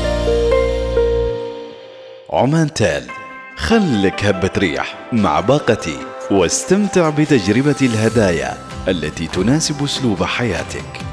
[2.30, 3.08] عمان تال.
[3.56, 5.98] خلك هبة ريح مع باقتي
[6.32, 11.08] واستمتع بتجربة الهدايا التي تناسب أسلوب حياتك.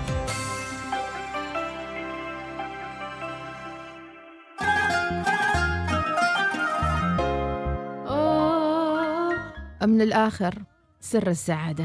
[9.87, 10.55] من الآخر
[11.01, 11.85] سر السعادة.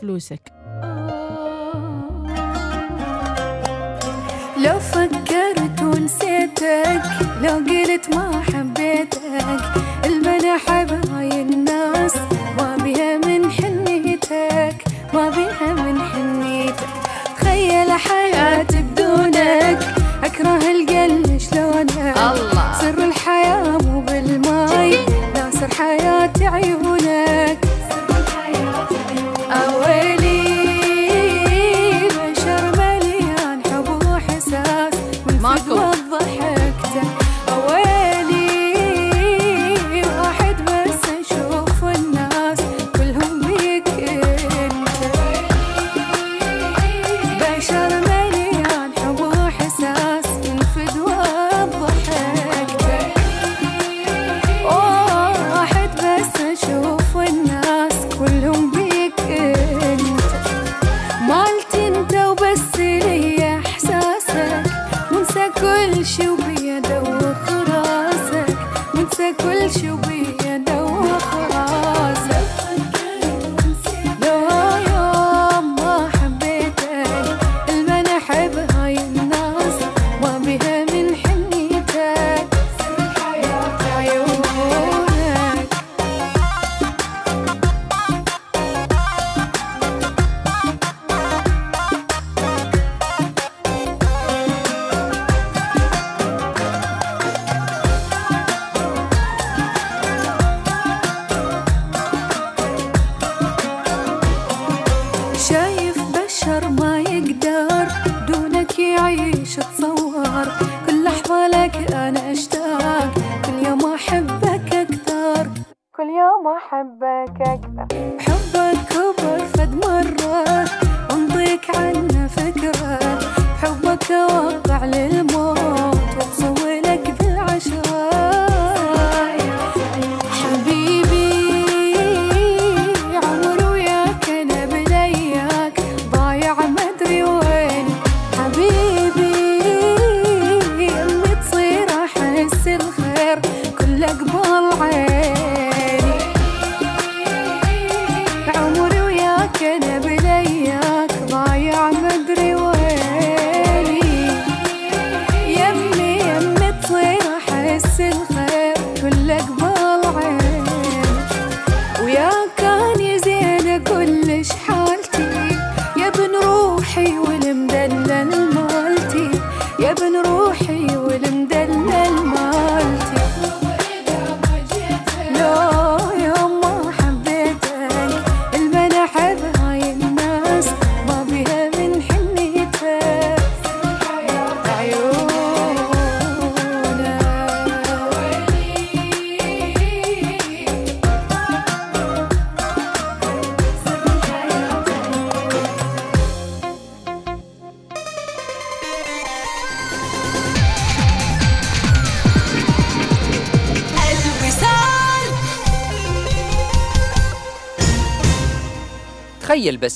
[0.00, 0.52] فلوسك.
[4.64, 7.02] لو فكرت ونسيتك
[7.42, 9.60] لو قلت ما حبيتك
[10.04, 11.40] المنحب هاي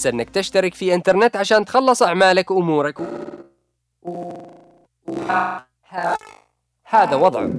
[0.05, 3.01] بس إنك تشترك في إنترنت عشان تخلص أعمالك وأمورك.
[6.85, 7.51] هذا وضعه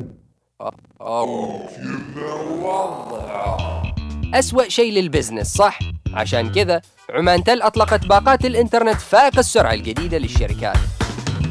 [4.34, 5.80] أسوأ شيء لل business صح؟
[6.14, 10.78] عشان كذا عمان تل أطلقت باقات الإنترنت فائق السرعة الجديدة للشركات.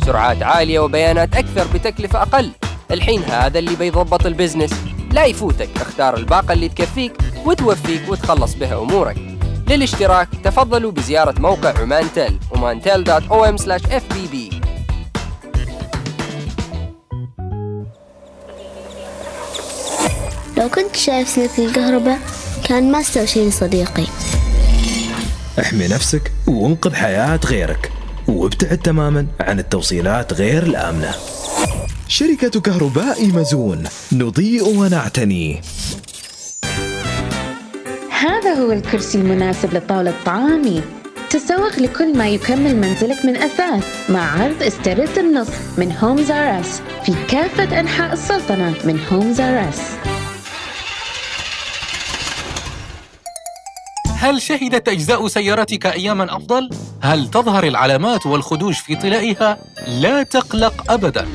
[0.04, 2.50] سرعات عالية وبيانات أكثر بتكلفة أقل.
[2.90, 4.74] الحين هذا اللي بيضبط ال business.
[5.12, 7.12] لا يفوتك اختار الباقة اللي تكفيك
[7.46, 9.33] وتوفيك وتخلص بها أمورك.
[9.68, 14.54] للاشتراك تفضلوا بزيارة موقع عمان تل omantel.om/fbb
[20.58, 22.18] لو كنت شايف سلك الكهرباء
[22.68, 24.04] كان ما استوى شيء لصديقي
[25.60, 27.92] احمي نفسك وانقذ حياة غيرك
[28.28, 31.14] وابتعد تماما عن التوصيلات غير الآمنة.
[32.08, 35.60] شركة كهرباء مزون نضيء ونعتني.
[38.54, 40.82] هو الكرسي المناسب لطاولة طعامي
[41.30, 46.82] تسوق لكل ما يكمل منزلك من أثاث مع عرض استرد النصف من Homes R Us
[47.06, 49.80] في كافة أنحاء السلطنة من Homes R Us
[54.18, 56.70] هل شهدت أجزاء سيارتك أياماً أفضل؟
[57.02, 61.28] هل تظهر العلامات والخدوش في طلائها؟ لا تقلق أبداً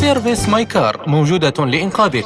[0.00, 2.24] Service My Car موجودة لإنقاذك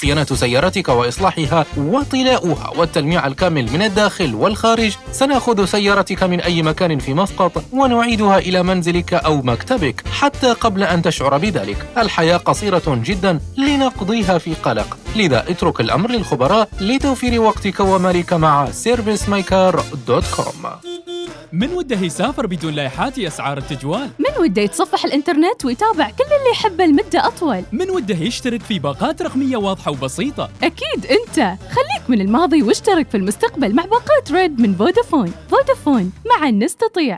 [0.00, 4.96] صيانة سيارتك وإصلاحها وطلاؤها والتلميع الكامل من الداخل والخارج.
[5.12, 11.02] سنأخذ سيارتك من أي مكان في مسقط ونعيدها إلى منزلك أو مكتبك حتى قبل أن
[11.02, 11.86] تشعر بذلك.
[11.98, 14.98] الحياة قصيرة جدا لنقضيها في قلق.
[15.16, 20.66] لذا اترك الأمر للخبراء لتوفير وقتك ومالك مع servicemycar.com
[21.52, 26.84] من وده يسافر بدون لايحات أسعار التجوال؟ من وده يتصفح الإنترنت ويتابع كل اللي يحبه
[26.84, 30.50] لمدة أطول؟ من وده يشترك في باقات رقمية واضحة وبسيطة.
[30.62, 31.56] أكيد أنت.
[31.70, 35.32] خليك من الماضي واشترك في المستقبل مع باقات ريد من فودافون.
[35.50, 37.16] فودافون معا نستطيع.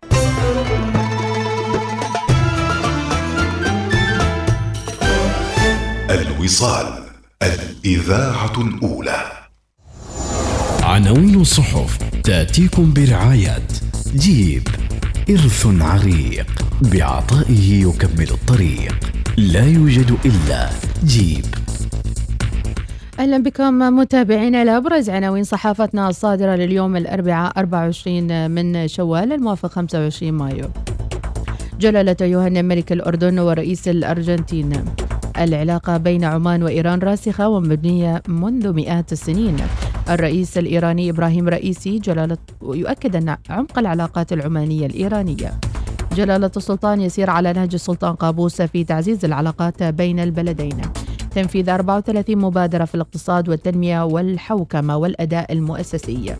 [6.09, 7.03] الوصال
[7.43, 9.31] الإذاعة الأولى.
[10.83, 13.67] عناوين الصحف تأتيكم برعاية
[14.15, 14.67] جيب.
[15.29, 16.47] إرث عريق
[16.81, 18.95] بعطائه يكمل الطريق.
[19.37, 20.69] لا يوجد إلا
[21.05, 21.45] جيب.
[23.21, 30.65] أهلا بكم متابعينا لابرز عناوين صحافتنا الصادرة لليوم الأربعاء 24 من شوال الموافق 25 مايو.
[31.79, 34.73] جلالة يوهنا ملك الأردن ورئيس الأرجنتين.
[35.37, 39.57] العلاقة بين عمان وإيران راسخة ومبنية منذ مئات السنين.
[40.09, 45.51] الرئيس الإيراني إبراهيم رئيسي جلالة يؤكد أن عمق العلاقات العمانية الإيرانية.
[46.15, 50.81] جلالة السلطان يسير على نهج السلطان قابوس في تعزيز العلاقات بين البلدين.
[51.35, 56.35] تنفيذ 34 مبادرة في الاقتصاد والتنمية والحوكمة والأداء المؤسسي.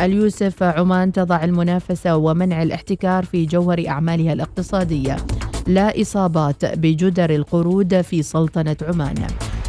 [0.00, 5.16] اليوسف عمان تضع المنافسة ومنع الاحتكار في جوهر أعمالها الاقتصادية.
[5.66, 9.26] لا إصابات بجدر القرود في سلطنة عمان.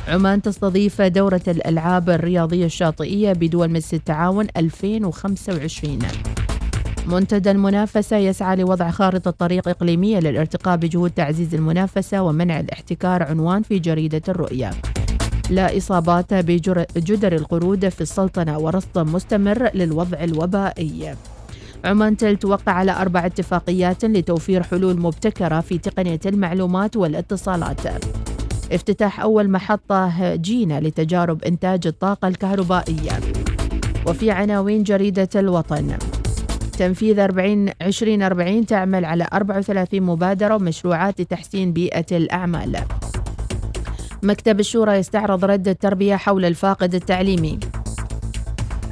[0.07, 5.99] عمان تستضيف دورة الألعاب الرياضية الشاطئية بدول مجلس التعاون 2025
[7.09, 13.79] منتدى المنافسة يسعى لوضع خارطة طريق إقليمية للارتقاء بجهود تعزيز المنافسة ومنع الاحتكار عنوان في
[13.79, 14.71] جريدة الرؤية.
[15.49, 21.15] لا إصابات بجدر القرود في السلطنة ورصد مستمر للوضع الوبائي.
[21.85, 27.81] عمان تل توقع على أربع اتفاقيات لتوفير حلول مبتكرة في تقنية المعلومات والاتصالات.
[28.71, 33.19] افتتاح أول محطة جينا لتجارب إنتاج الطاقة الكهربائية.
[34.07, 35.97] وفي عناوين جريدة الوطن.
[36.79, 42.77] تنفيذ 40 2040 تعمل على 34 مبادرة ومشروعات لتحسين بيئة الأعمال.
[44.23, 47.59] مكتب الشورى يستعرض رد التربية حول الفاقد التعليمي.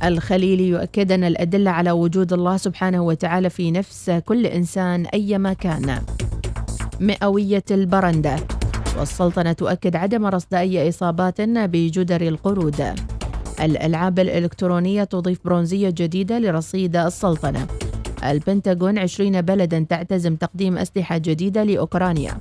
[0.04, 6.02] الخليلي يؤكد أن الأدلة على وجود الله سبحانه وتعالى في نفس كل إنسان أيما كان.
[7.00, 8.36] مئوية البرندة.
[9.00, 12.84] والسلطنة تؤكد عدم رصد أي إصابات بجدر القرود.
[13.62, 17.68] الألعاب الإلكترونية تضيف برونزية جديدة لرصيد السلطنة.
[18.24, 22.38] البنتاغون 20 بلدا تعتزم تقديم أسلحة جديدة لأوكرانيا.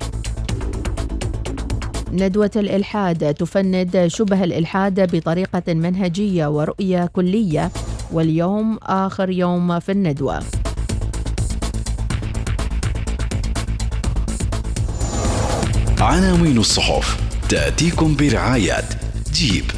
[2.11, 7.71] ندوة الإلحاد تفند شبه الإلحاد بطريقة منهجية ورؤية كلية
[8.11, 10.43] واليوم آخر يوم في الندوة.
[15.99, 18.83] عناوين الصحف تأتيكم برعاية
[19.33, 19.76] جيب.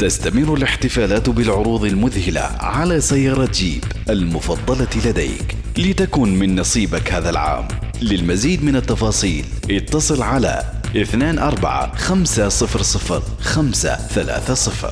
[0.00, 5.56] تستمر الاحتفالات بالعروض المذهلة على سيارة جيب المفضلة لديك.
[5.78, 7.68] لتكن من نصيبك هذا العام.
[8.02, 10.62] للمزيد من التفاصيل اتصل على
[10.94, 14.90] 24 500 530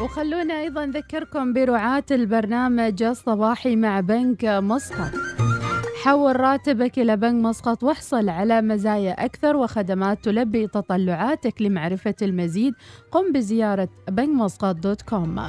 [0.00, 5.27] وخلونا أيضا نذكركم برعاة البرنامج الصباحي مع بنك مسقط
[6.08, 12.74] حول راتبك إلى بنك مسقط واحصل على مزايا أكثر وخدمات تلبي تطلعاتك لمعرفة المزيد.
[13.12, 15.42] قم بزيارة بنك مسقط دوت كوم.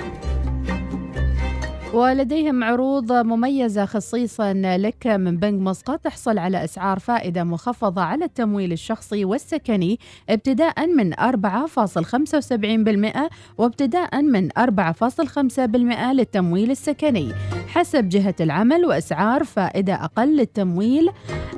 [1.94, 6.00] ولديهم عروض مميزة خصيصا لك من بنك مسقط.
[6.00, 10.00] تحصل على أسعار فائدة مخفضة على التمويل الشخصي والسكني
[10.30, 17.32] ابتداء من 4.75% وابتداء من 4.5% للتمويل السكني.
[17.74, 21.10] حسب جهة العمل وأسعار فائدة أقل للتمويل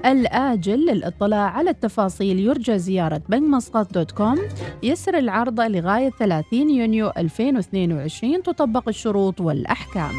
[0.05, 2.39] الآجل للاطلاع على التفاصيل.
[2.39, 4.37] يرجى زيارة بنك مسقط دوت كوم.
[4.83, 10.11] يسر العرض لغاية 30 يونيو 2022 تطبق الشروط والأحكام.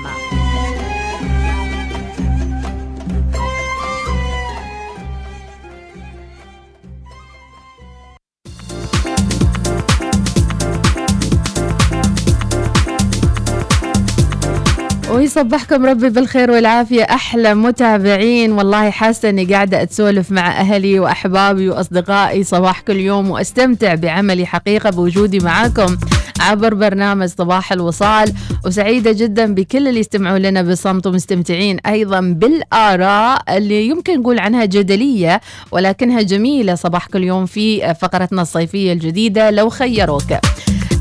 [15.13, 17.03] ويصبحكم ربي بالخير والعافية.
[17.03, 18.53] أحلى متابعين.
[18.53, 22.45] والله حاسة أني قاعدة أتسولف مع أهلي وأحبابي وأصدقائي.
[22.45, 25.97] صباح كل يوم وأستمتع بعملي حقيقة بوجودي معاكم
[26.41, 28.33] عبر برنامج صباح الوصال.
[28.67, 35.41] وسعيدة جدا بكل اللي يستمعوا لنا بصمت ومستمتعين أيضا بالآراء اللي يمكن نقول عنها جدلية
[35.71, 36.75] ولكنها جميلة.
[36.75, 39.51] صباح كل يوم في فقرتنا الصيفية الجديدة.
[39.51, 40.33] لو خيروك.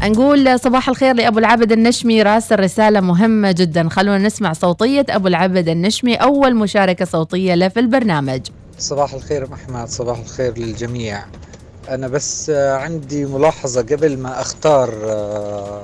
[0.10, 3.90] نقول صباح الخير لأبو العبد النشمي راسل رسالة مهمة جدا.
[3.90, 8.42] خلونا نسمع صوتية أبو العبد النشمي أول مشاركة صوتية له في البرنامج.
[8.80, 11.24] صباح الخير أم أحمد صباح الخير للجميع.
[11.90, 15.82] أنا بس آه، عندي ملاحظة قبل ما أختار آه،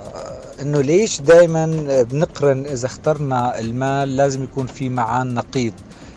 [0.61, 1.65] إنه ليش دائما
[2.11, 5.74] بنقرن إذا اخترنا المال لازم يكون في معاه نقيض؟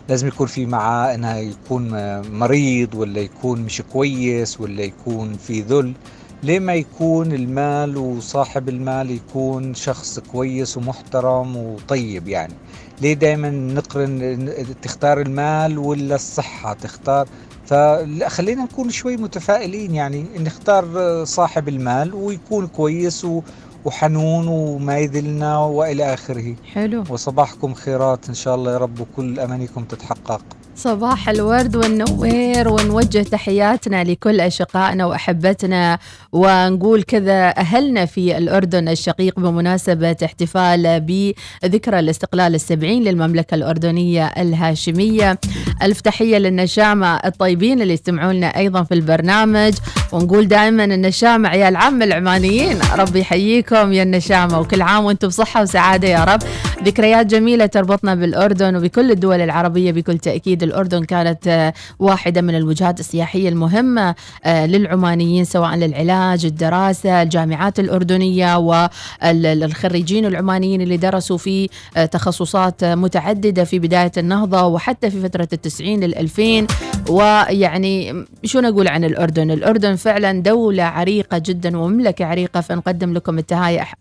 [0.08, 5.60] لازم يكون في معاه انه يكون آه، مريض ولا يكون مش كويس ولا يكون في
[5.60, 5.94] ذل.
[6.42, 12.54] ليه ما يكون المال وصاحب المال يكون شخص كويس ومحترم وطيب يعني؟
[13.00, 14.48] ليه دائما نقرن
[14.82, 17.28] تختار المال ولا الصحة تختار؟
[17.66, 20.84] فخلينا نكون شوي متفائلين يعني نختار
[21.24, 23.42] صاحب المال ويكون كويس و
[23.84, 26.56] وحنون وما يذلنا وإلى آخره.
[26.72, 27.04] حلو.
[27.10, 30.44] وصباحكم خيرات إن شاء الله يا رب وكل أمانيكم تتحقق.
[30.80, 35.98] صباح الورد والنوير ونوجه تحياتنا لكل أشقائنا وأحبتنا
[36.32, 45.38] ونقول كذا أهلنا في الأردن الشقيق بمناسبة احتفال بذكرى الاستقلال السبعين للمملكة الأردنية الهاشمية.
[45.82, 49.74] ألف تحية للنشامة الطيبين اللي يستمعون لنا أيضا في البرنامج.
[50.12, 54.60] ونقول دائما النشامة عيال عم العمانيين ربي يحييكم يا النشامة.
[54.60, 56.40] وكل عام وأنتم بصحة وسعادة يا رب.
[56.84, 60.69] ذكريات جميلة تربطنا بالأردن وبكل الدول العربية بكل تأكيد.
[60.70, 64.14] الأردن كانت آه، واحدة من الوجهات السياحية المهمة
[64.44, 73.64] آه، للعمانيين سواء للعلاج الدراسة الجامعات الأردنية والخريجين العمانيين اللي درسوا في آه، تخصصات متعددة
[73.64, 76.66] في بداية النهضة وحتى في فترة التسعين للألفين.
[77.08, 83.38] ويعني شو نقول عن الأردن؟ الأردن فعلا دولة عريقة جدا ومملكة عريقة فنقدم لكم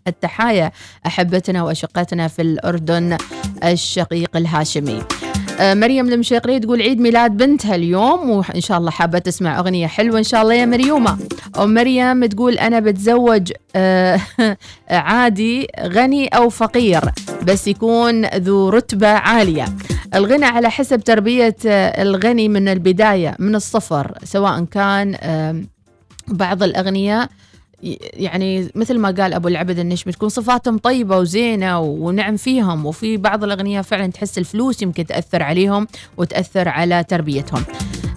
[0.08, 0.72] التحايا
[1.06, 3.16] أحبتنا وأشقتنا في الأردن
[3.64, 5.02] الشقيق الهاشمي.
[5.60, 10.24] مريم المشيقري تقول عيد ميلاد بنتها اليوم وإن شاء الله حابة تسمع أغنية حلوة إن
[10.24, 11.18] شاء الله يا مريومة.
[11.58, 14.20] أم مريم تقول أنا بتزوج آه،
[14.90, 17.00] عادي غني أو فقير
[17.42, 19.64] بس يكون ذو رتبة عالية.
[20.14, 25.16] الغنى على حسب تربية آه، الغني من البداية من الصفر سواء كان
[26.28, 27.28] بعض الأغنياء
[27.82, 33.44] يعني مثل ما قال أبو العبد النشمي تكون صفاتهم طيبة وزينة ونعم فيهم وفي بعض
[33.44, 37.64] الأغنياء فعلا تحس الفلوس يمكن تأثر عليهم وتأثر على تربيتهم.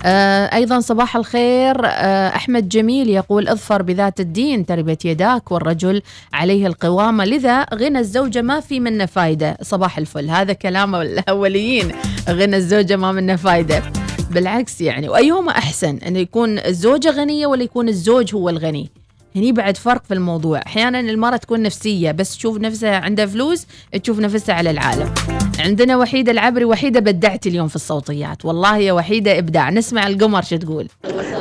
[0.05, 6.01] آه أيضا صباح الخير آه أحمد جميل يقول اظفر بذات الدين تربت يداك والرجل
[6.33, 9.57] عليه القوامه لذا غنى الزوجة ما في منه فايدة.
[9.61, 10.29] صباح الفل.
[10.29, 11.91] هذا كلام الأوليين.
[12.29, 13.83] غنى الزوجة ما منه فايدة.
[14.31, 19.02] بالعكس يعني وأيهما أحسن انه يكون الزوجة غنية ولا يكون الزوج هو الغني؟
[19.35, 20.61] هني بعد فرق في الموضوع.
[20.67, 23.65] أحيانا المرأة تكون نفسية بس تشوف نفسها عندها فلوس
[24.03, 25.13] تشوف نفسها على العالم.
[25.59, 28.45] عندنا وحيدة العبري وحيدة بدعت اليوم في الصوتيات.
[28.45, 29.69] والله يا وحيدة إبداع.
[29.69, 30.87] نسمع القمر شو تقول.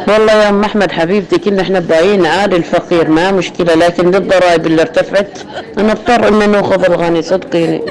[0.09, 4.83] والله يا أم أحمد حبيبتي كنا إحنا باين عادي الفقير ما مشكلة لكن للضرائب اللي
[4.83, 5.39] ارتفعت
[5.79, 7.83] نضطر إن نأخذ الغني صدقيني.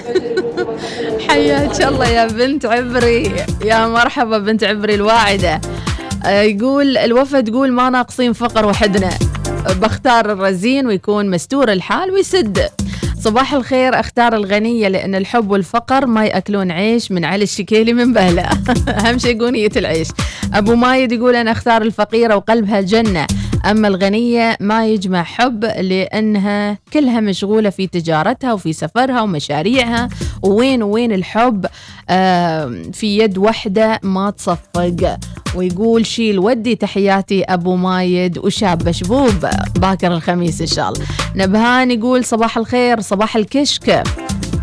[1.29, 3.31] حياك الله يا بنت عبري.
[3.65, 5.61] يا مرحبا بنت عبري الواعدة.
[6.25, 9.09] آه، يقول الوفا تقول ما ناقصين فقر وحدنا.
[9.69, 12.69] بختار الرزين ويكون مستور الحال ويسد.
[13.19, 18.41] صباح الخير أختار الغنية لأن الحب والفقر ما يأكلون عيش من علي الشكيلي من بهلة
[18.99, 20.07] أهم شيء قونية العيش.
[20.53, 23.27] أبو مايد يقول أنا أختار الفقيرة وقلبها جنة.
[23.65, 30.09] أما الغنية ما يجمع حب لأنها كلها مشغولة في تجارتها وفي سفرها ومشاريعها.
[30.43, 31.65] وين وين الحب؟
[32.93, 35.17] في يد وحدة ما تصفق.
[35.55, 39.45] ويقول شيل ودي تحياتي أبو مايد وشاب مشبوب.
[39.75, 41.05] باكر الخميس إن شاء الله.
[41.35, 44.03] نبهان يقول صباح الخير صباح الكشك.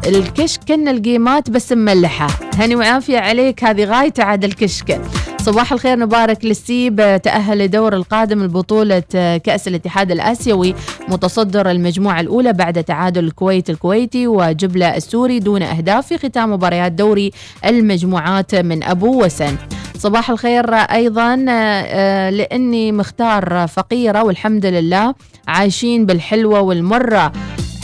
[0.07, 2.29] الكشك كنا القيمات بس مملحة.
[2.55, 5.01] هني وعافية عليك هذه غاية عاد الكشك.
[5.49, 5.99] صباح الخير.
[5.99, 9.03] نبارك للسيب تأهل لدور القادم لبطولة
[9.45, 10.75] كأس الاتحاد الآسيوي
[11.09, 17.33] متصدر المجموعة الأولى بعد تعادل الكويت الكويتي وجبلة السوري دون أهداف في ختام مباريات دوري
[17.65, 19.57] المجموعات من أبو وسن.
[19.99, 25.15] صباح الخير أيضا آه، لأني مختار فقيرة والحمد لله
[25.49, 27.33] عايشين بالحلوة والمرة.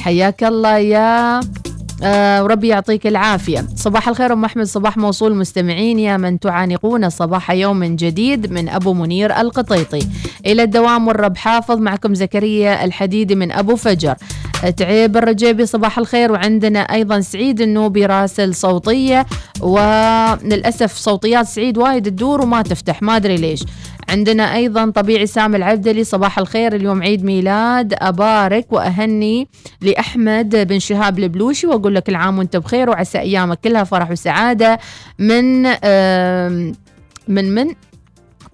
[0.01, 1.41] حياك الله يا
[2.05, 3.66] آه وربي يعطيك العافية.
[3.76, 5.98] صباح الخير أم أحمد صباح موصول مستمعين.
[5.98, 10.09] يا من تعانقون صباح يوم جديد من أبو منير القطيطي.
[10.46, 14.14] إلى الدوام والرب حافظ معكم زكريا الحديدي من أبو فجر.
[14.76, 16.32] تعيب الرجيبي صباح الخير.
[16.32, 19.26] وعندنا أيضا سعيد النوبي راسل صوتية.
[19.61, 23.64] وللأسف صوتيات سعيد وايد تدور وما تفتح ما أدري ليش.
[24.15, 29.49] عندنا أيضا طبيعي سامي العبدلي صباح الخير اليوم عيد ميلاد أبارك وأهني
[29.81, 34.79] لأحمد بن شهاب البلوشي وأقول لك العام وأنت بخير وعسى أيامك كلها فرح وسعادة.
[35.19, 35.62] من
[37.29, 37.75] من من؟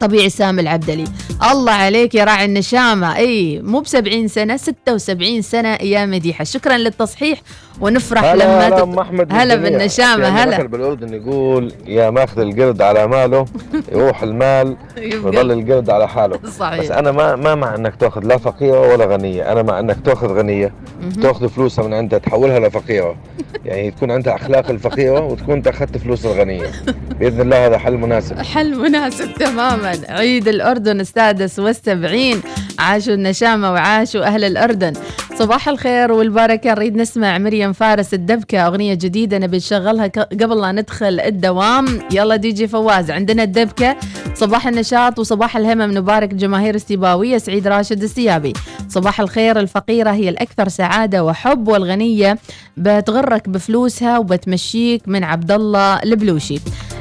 [0.00, 1.04] طبيعي سامي العبدلي.
[1.52, 3.16] الله عليك يا راعي النشامة.
[3.16, 6.44] إي مو ب 70 سنة 76 سنة يا مديحة.
[6.44, 7.42] شكرا للتصحيح
[7.80, 10.58] ونفرح هلا لما هلا أم أحمد هلا في عندنا هلا.
[10.58, 13.46] مثل بالأردن يقول يا ماخذ القرد على ماله
[13.92, 16.40] يروح المال ويظل القرد على حاله.
[16.58, 16.80] صحيح.
[16.80, 19.52] بس أنا ما ما مع إنك تأخذ لا فقيرة ولا غنية.
[19.52, 20.74] أنا مع إنك تأخذ غنية.
[21.22, 23.16] تأخذ فلوسها من عندها تحولها لفقيرة.
[23.64, 26.66] يعني تكون عندها أخلاق الفقيرة وتكون انت أخذت فلوس الغنية.
[27.20, 28.38] بإذن الله هذا حل مناسب.
[28.38, 29.89] حل مناسب تماما.
[30.08, 32.42] عيد الأردن السادس والسبعين.
[32.78, 34.92] عاشوا النشامة وعاشوا أهل الأردن.
[35.38, 36.70] صباح الخير والبركة.
[36.70, 41.86] نريد نسمع مريم فارس الدبكة أغنية جديدة نبي نشغلها قبل لا ندخل الدوام.
[42.12, 43.96] يلا دي جي فواز عندنا الدبكة.
[44.34, 45.98] صباح النشاط وصباح الهمم.
[45.98, 48.52] نبارك الجماهير السيباوية سعيد راشد السيابي.
[48.90, 49.60] صباح الخير.
[49.60, 52.38] الفقيرة هي الأكثر سعادة وحب والغنية
[52.76, 56.58] بتغرك بفلوسها وبتمشيك من عبد الله البلوشي.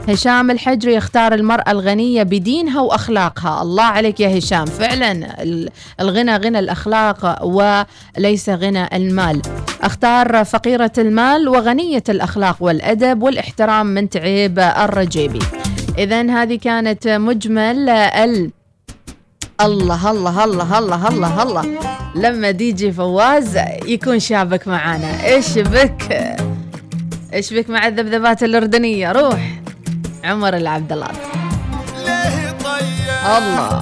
[0.10, 3.62] هشام الحجري يختار المرأة الغنية بدينها وأخلاقها.
[3.62, 4.66] الله عليك يا هشام.
[4.66, 5.70] فعلا ال-
[6.00, 9.42] الغنى غنى الأخلاق وليس غنى المال.
[9.82, 15.40] أختار فقيرة المال وغنية الأخلاق والأدب والإحترام من تعيب الرجيبي.
[15.98, 18.52] إذا هذه كانت مجمل ال
[19.62, 21.66] الله الله الله الله الله الله.
[22.16, 25.24] لما ديجي فواز يكون شابك معانا.
[25.26, 26.36] إيش بك؟
[27.34, 29.60] إيش بك مع الذبذبات الأردنية؟ روح.
[30.24, 31.08] عمر العبد الله.
[33.38, 33.82] الله.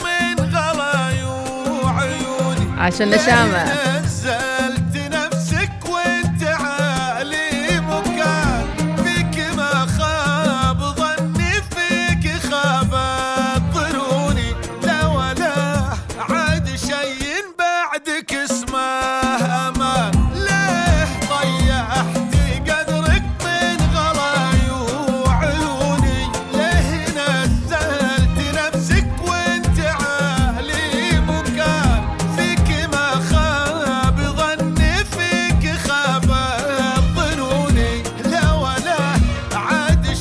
[0.00, 1.24] من غلاي
[1.84, 3.79] وعيوني؟ عشان نشامة.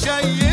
[0.10, 0.49] yeah, yeah.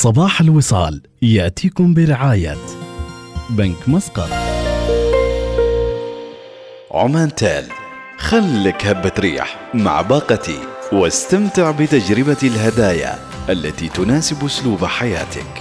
[0.00, 2.56] صباح الوصال يأتيكم برعاية
[3.50, 4.28] بنك مسقط.
[6.90, 7.64] عمان تال
[8.18, 10.58] خلك هبة ريح مع باقتي
[10.92, 13.18] واستمتع بتجربة الهدايا
[13.48, 15.57] التي تناسب أسلوب حياتك.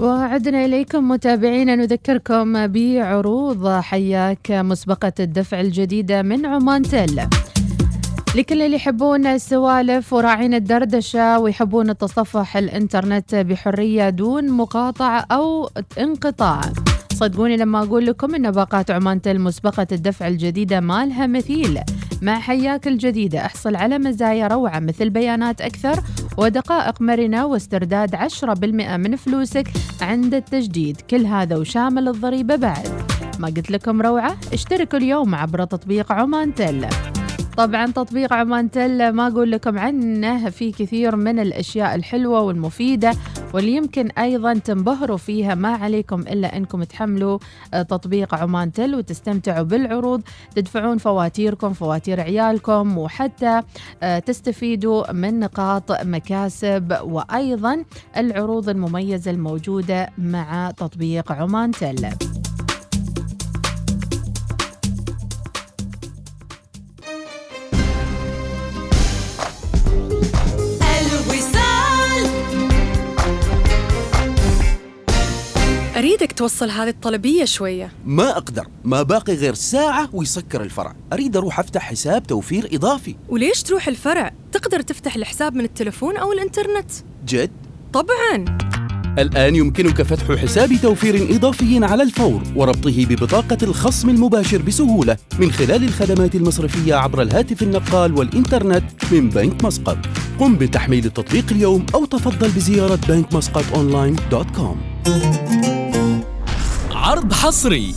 [0.00, 1.76] وعدنا إليكم متابعينا.
[1.76, 3.68] نذكركم بعروض.
[3.68, 7.28] حياك مسبقة الدفع الجديدة من عمان تل.
[8.34, 16.60] لكل اللي يحبون السوالف وراعين الدردشة ويحبون التصفح الإنترنت بحرية دون مقاطعة أو انقطاع.
[17.12, 21.80] صدقوني لما أقول لكم أن باقات عمان تل مسبقة الدفع الجديدة ما لها مثيل.
[22.22, 26.02] مع حياك الجديدة أحصل على مزايا روعة مثل بيانات أكثر
[26.38, 29.68] ودقائق مرنة واسترداد 10% من فلوسك
[30.00, 31.00] عند التجديد.
[31.00, 32.88] كل هذا وشامل الضريبة بعد.
[33.38, 36.86] ما قلت لكم روعة؟ اشتركوا اليوم عبر تطبيق عمان تل
[37.56, 43.12] طبعا تطبيق عمان تل ما أقول لكم عنه في كثير من الأشياء الحلوة والمفيدة
[43.54, 45.54] واللي يمكن أيضا تنبهروا فيها.
[45.54, 47.38] ما عليكم إلا أنكم تحملوا
[47.74, 50.22] آه، تطبيق عمان تل وتستمتعوا بالعروض.
[50.54, 53.62] تدفعون فواتيركم فواتير عيالكم وحتى
[54.02, 56.96] آه، تستفيدوا من نقاط مكاسب.
[57.02, 57.84] وأيضا
[58.16, 62.35] العروض المميزة الموجودة مع تطبيق عمان تل.
[75.96, 77.92] أريدك توصل هذه الطلبية شوية.
[78.06, 78.66] ما أقدر.
[78.84, 80.94] ما باقي غير ساعة ويسكر الفرع.
[81.12, 83.16] أريد أروح أفتح حساب توفير إضافي.
[83.28, 86.90] وليش تروح الفرع؟ تقدر تفتح الحساب من التلفون أو الإنترنت.
[87.26, 87.50] جد؟
[87.92, 88.58] طبعاً.
[89.18, 95.84] الآن يمكنك فتح حساب توفير إضافي على الفور وربطه ببطاقة الخصم المباشر بسهولة من خلال
[95.84, 99.98] الخدمات المصرفية عبر الهاتف النقال والإنترنت من بنك مسقط.
[100.40, 104.80] قم بتحميل التطبيق اليوم أو تفضل بزيارة بنك مسقط online dot com.
[107.06, 107.94] عرض حصري.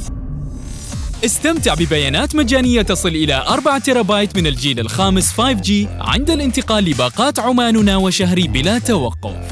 [1.26, 7.86] استمتع ببيانات مجانية تصل إلى 4 تيرابايت من الجيل الخامس 5G عند الانتقال لباقات عمان
[7.86, 9.52] ناو شهري بلا توقف.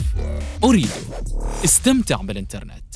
[0.63, 0.89] أريد.
[1.65, 2.86] استمتع بالإنترنت.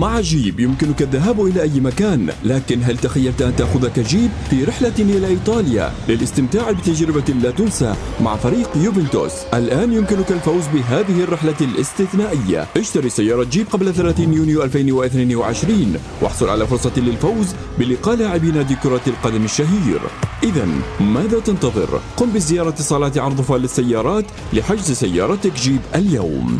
[0.00, 4.92] مع جيب يمكنك الذهاب إلى أي مكان لكن هل تخيلت أن تأخذك جيب في رحلة
[4.98, 9.32] إلى إيطاليا؟ للاستمتاع بتجربة لا تنسى مع فريق يوفنتوس.
[9.54, 12.66] الآن يمكنك الفوز بهذه الرحلة الاستثنائية.
[12.76, 19.02] اشتري سيارة جيب قبل 30 يونيو 2022 واحصل على فرصة للفوز بلقاء لاعبي نادي كرة
[19.06, 20.00] القدم الشهير.
[20.42, 20.68] إذا
[21.00, 26.58] ماذا تنتظر؟ قم بزيارة صالات عرض فال للسيارات لحجز سيارتك جيب اليوم.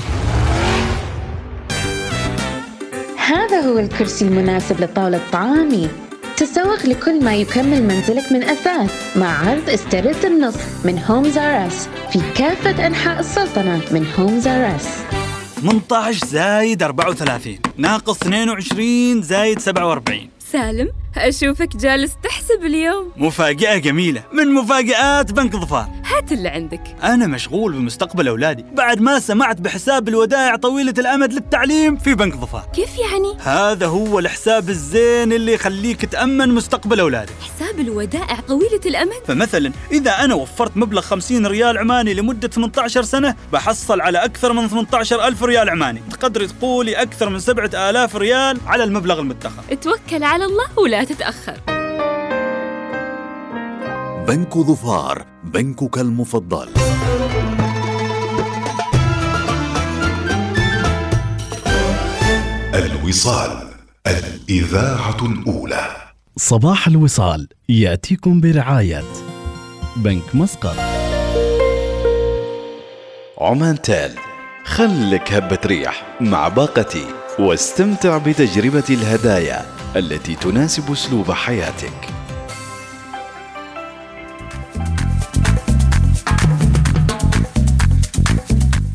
[3.66, 5.88] هو الكرسي المناسب لطاولة طعامي.
[6.36, 11.88] تسوق لكل ما يكمل منزلك من أثاث مع عرض استرد النصف من Homes R Us
[12.12, 14.88] في كافة أنحاء السلطنة من Homes R Us
[15.62, 23.12] 18 زايد 34 ناقص 22 زايد 47 سالم أشوفك جالس تحسب اليوم.
[23.16, 24.24] مفاجأة جميلة.
[24.32, 25.88] من مفاجآت بنك ظفار.
[26.04, 26.80] هات اللي عندك.
[27.02, 28.64] أنا مشغول بمستقبل أولادي.
[28.72, 32.68] بعد ما سمعت بحساب الودائع طويلة الأمد للتعليم في بنك ظفار.
[32.74, 37.32] كيف يعني؟ هذا هو الحساب الزين اللي يخليك تأمن مستقبل أولادك.
[37.40, 43.34] حساب الودائع طويلة الأمد؟ فمثلا إذا أنا وفرت مبلغ 50 ريال عماني لمدة 18 سنة
[43.52, 46.02] بحصل على أكثر من 18 ألف ريال عماني.
[46.10, 51.60] تقدري تقولي أكثر من 7000 ريال على المبلغ المدخر توكل على الله ولا تتأخر
[54.28, 56.68] بنك ظفار بنكك المفضل.
[62.74, 63.68] الوصال
[64.06, 65.86] الإذاعة الأولى.
[66.36, 69.04] صباح الوصال يأتيكم برعاية
[69.96, 70.76] بنك مسقط.
[73.40, 74.12] عمان تال
[74.64, 77.06] خلك هبة ريح مع باقتي
[77.38, 79.83] واستمتع بتجربة الهدايا.
[79.96, 82.08] التي تناسب أسلوب حياتك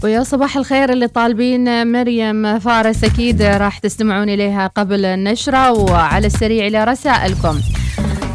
[0.04, 6.68] ويا صباح الخير اللي طالبين مريم فارس أكيد راح تستمعون إليها قبل النشرة وعلى السريع
[6.68, 7.60] إلى رسائلكم.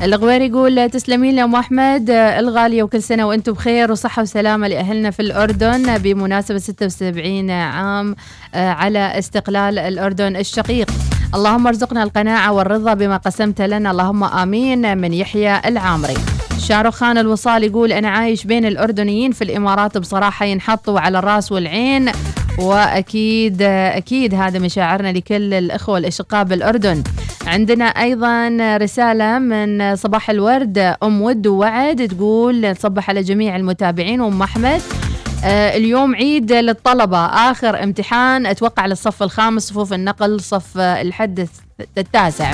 [0.02, 5.98] الغوير يقول تسلمين لأم أحمد الغالية وكل سنة وأنتم بخير وصحة وسلامة لأهلنا في الأردن
[5.98, 8.16] بمناسبة 76 عام
[8.54, 10.90] على استقلال الأردن الشقيق
[11.34, 13.90] اللهم ارزقنا القناعة والرضا بما قسمت لنا.
[13.90, 14.98] اللهم آمين.
[14.98, 16.14] من يحيى العامري.
[16.58, 22.12] شاروخ خان الوصال يقول أنا عايش بين الأردنيين في الإمارات بصراحة ينحطوا على الرأس والعين.
[22.58, 27.02] وأكيد أكيد هذا مشاعرنا لكل الأخوة الأشقاء بالأردن.
[27.46, 34.42] عندنا أيضا رسالة من صباح الورد أم ود ووعد تقول تصبح على جميع المتابعين وأم
[34.42, 34.80] أحمد.
[34.80, 35.03] آه،
[35.44, 37.18] اليوم عيد للطلبة.
[37.26, 41.48] آخر امتحان أتوقع للصف الخامس صفوف النقل صف آه، الحد
[41.98, 42.52] التاسع.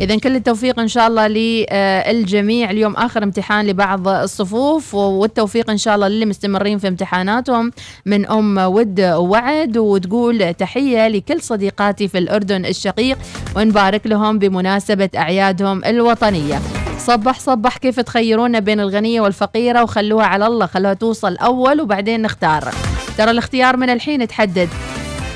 [0.00, 2.70] إذا كل التوفيق إن شاء الله للجميع.
[2.70, 7.72] اليوم آخر امتحان لبعض الصفوف والتوفيق إن شاء الله للي مستمرين في امتحاناتهم
[8.06, 13.18] من أم ود ووعد وتقول تحية لكل صديقاتي في الأردن الشقيق
[13.56, 16.81] ونبارك لهم بمناسبة أعيادهم الوطنية.
[17.06, 22.74] صبح صبح كيف تخيرونا بين الغنية والفقيرة؟ وخلوها على الله خلوها توصل أول وبعدين نختار.
[23.18, 24.68] ترى الاختيار من الحين تحدد.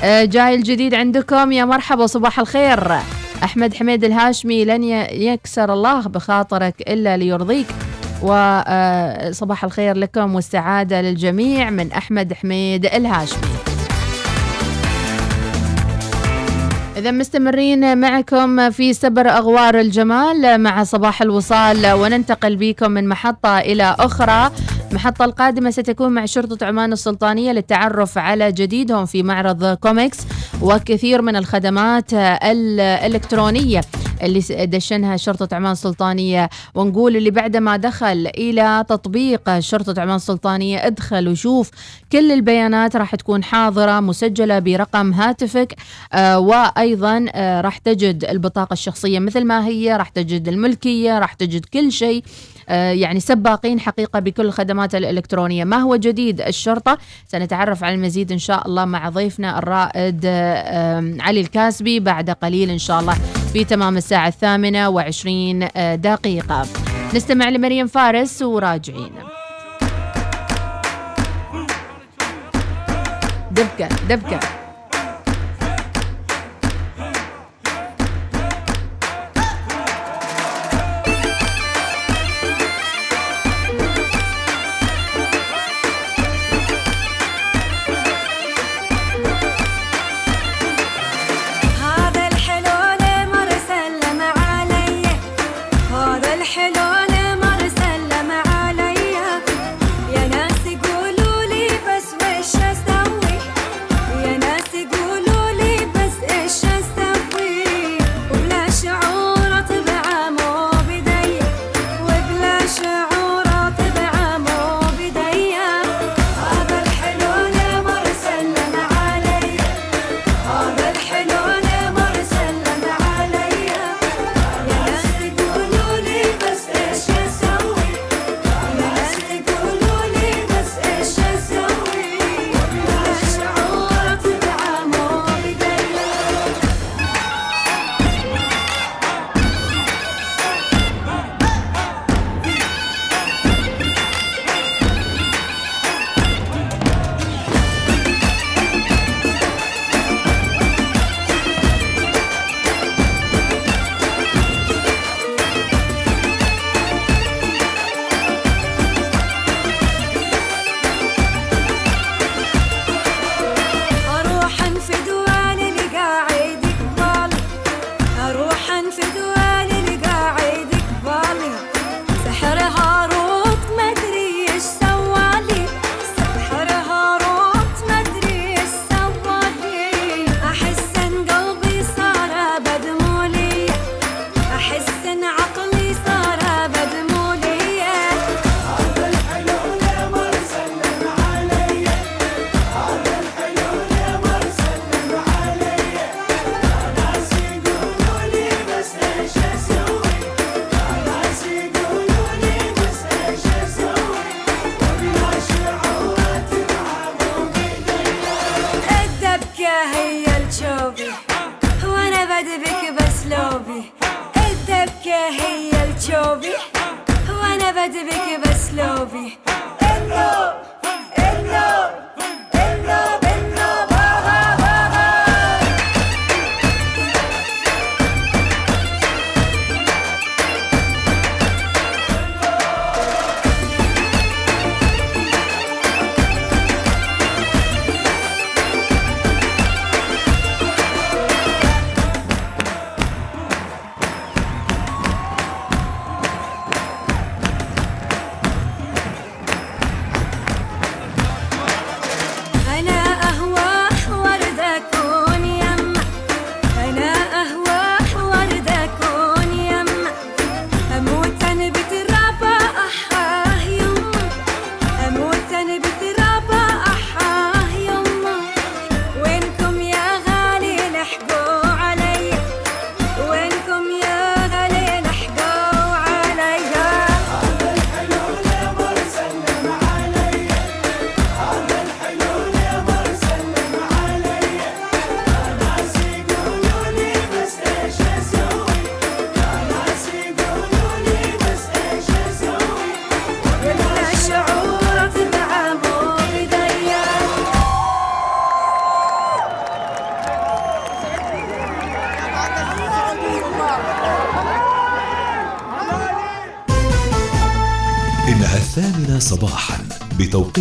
[0.03, 1.51] آه، جاي الجديد عندكم.
[1.51, 2.91] يا مرحبا صباح الخير.
[3.43, 7.67] أحمد حميد الهاشمي لن يكسر الله بخاطرك إلا ليرضيك.
[8.21, 13.66] وصباح الخير لكم والسعادة للجميع من أحمد حميد الهاشمي.
[16.97, 23.95] إذا مستمرين معكم في سبر أغوار الجمال مع صباح الوصال وننتقل بكم من محطة إلى
[23.99, 24.51] أخرى.
[24.91, 30.17] المحطة القادمة ستكون مع شرطة عمان السلطانية للتعرف على جديدهم في معرض كوميكس
[30.61, 33.81] وكثير من الخدمات الإلكترونية.
[34.21, 36.49] اللي دشنها شرطة عمان السلطانية.
[36.75, 41.71] ونقول اللي بعد ما دخل إلى تطبيق شرطة عمان السلطانية ادخل وشوف
[42.11, 45.75] كل البيانات راح تكون حاضرة مسجلة برقم هاتفك
[46.13, 51.65] آه وأيضا آه راح تجد البطاقة الشخصية مثل ما هي راح تجد الملكية راح تجد
[51.65, 52.23] كل شيء.
[52.69, 55.63] آه، يعني سباقين حقيقة بكل الخدمات الإلكترونية.
[55.63, 56.97] ما هو جديد الشرطة؟
[57.27, 60.25] سنتعرف على المزيد إن شاء الله مع ضيفنا الرائد
[61.21, 63.36] علي الكاسبي بعد قليل إن شاء الله.
[63.53, 66.65] في تمام الساعة الثامنة وعشرين آه، دقيقة.
[67.15, 69.11] نستمع لمريم فارس وراجعين.
[73.51, 74.39] دبكة دبكة.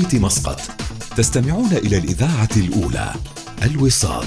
[0.07, 0.61] بتوقيت مسقط.
[1.17, 3.15] تستمعون إلى الإذاعة الأولى
[3.63, 4.27] الوصال.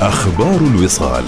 [0.00, 1.24] أخبار الوصال.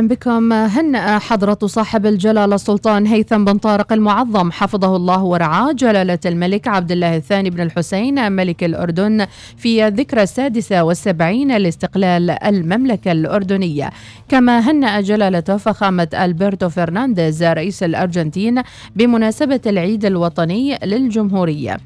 [0.00, 0.52] أهلا بكم.
[0.52, 4.50] هنأ حضرة صاحب الجلالة السلطان هيثم بن طارق المعظم.
[4.50, 5.72] حفظه الله ورعاه.
[5.72, 9.26] جلالة الملك عبد الله الثاني بن الحسين ملك الأردن
[9.56, 13.90] في الذكرى السادسة والسبعين لاستقلال المملكة الأردنية.
[14.28, 18.62] كما هنأ جلالته فخامة ألبرتو فرنانديز رئيس الأرجنتين
[18.96, 21.80] بمناسبة العيد الوطني للجمهورية.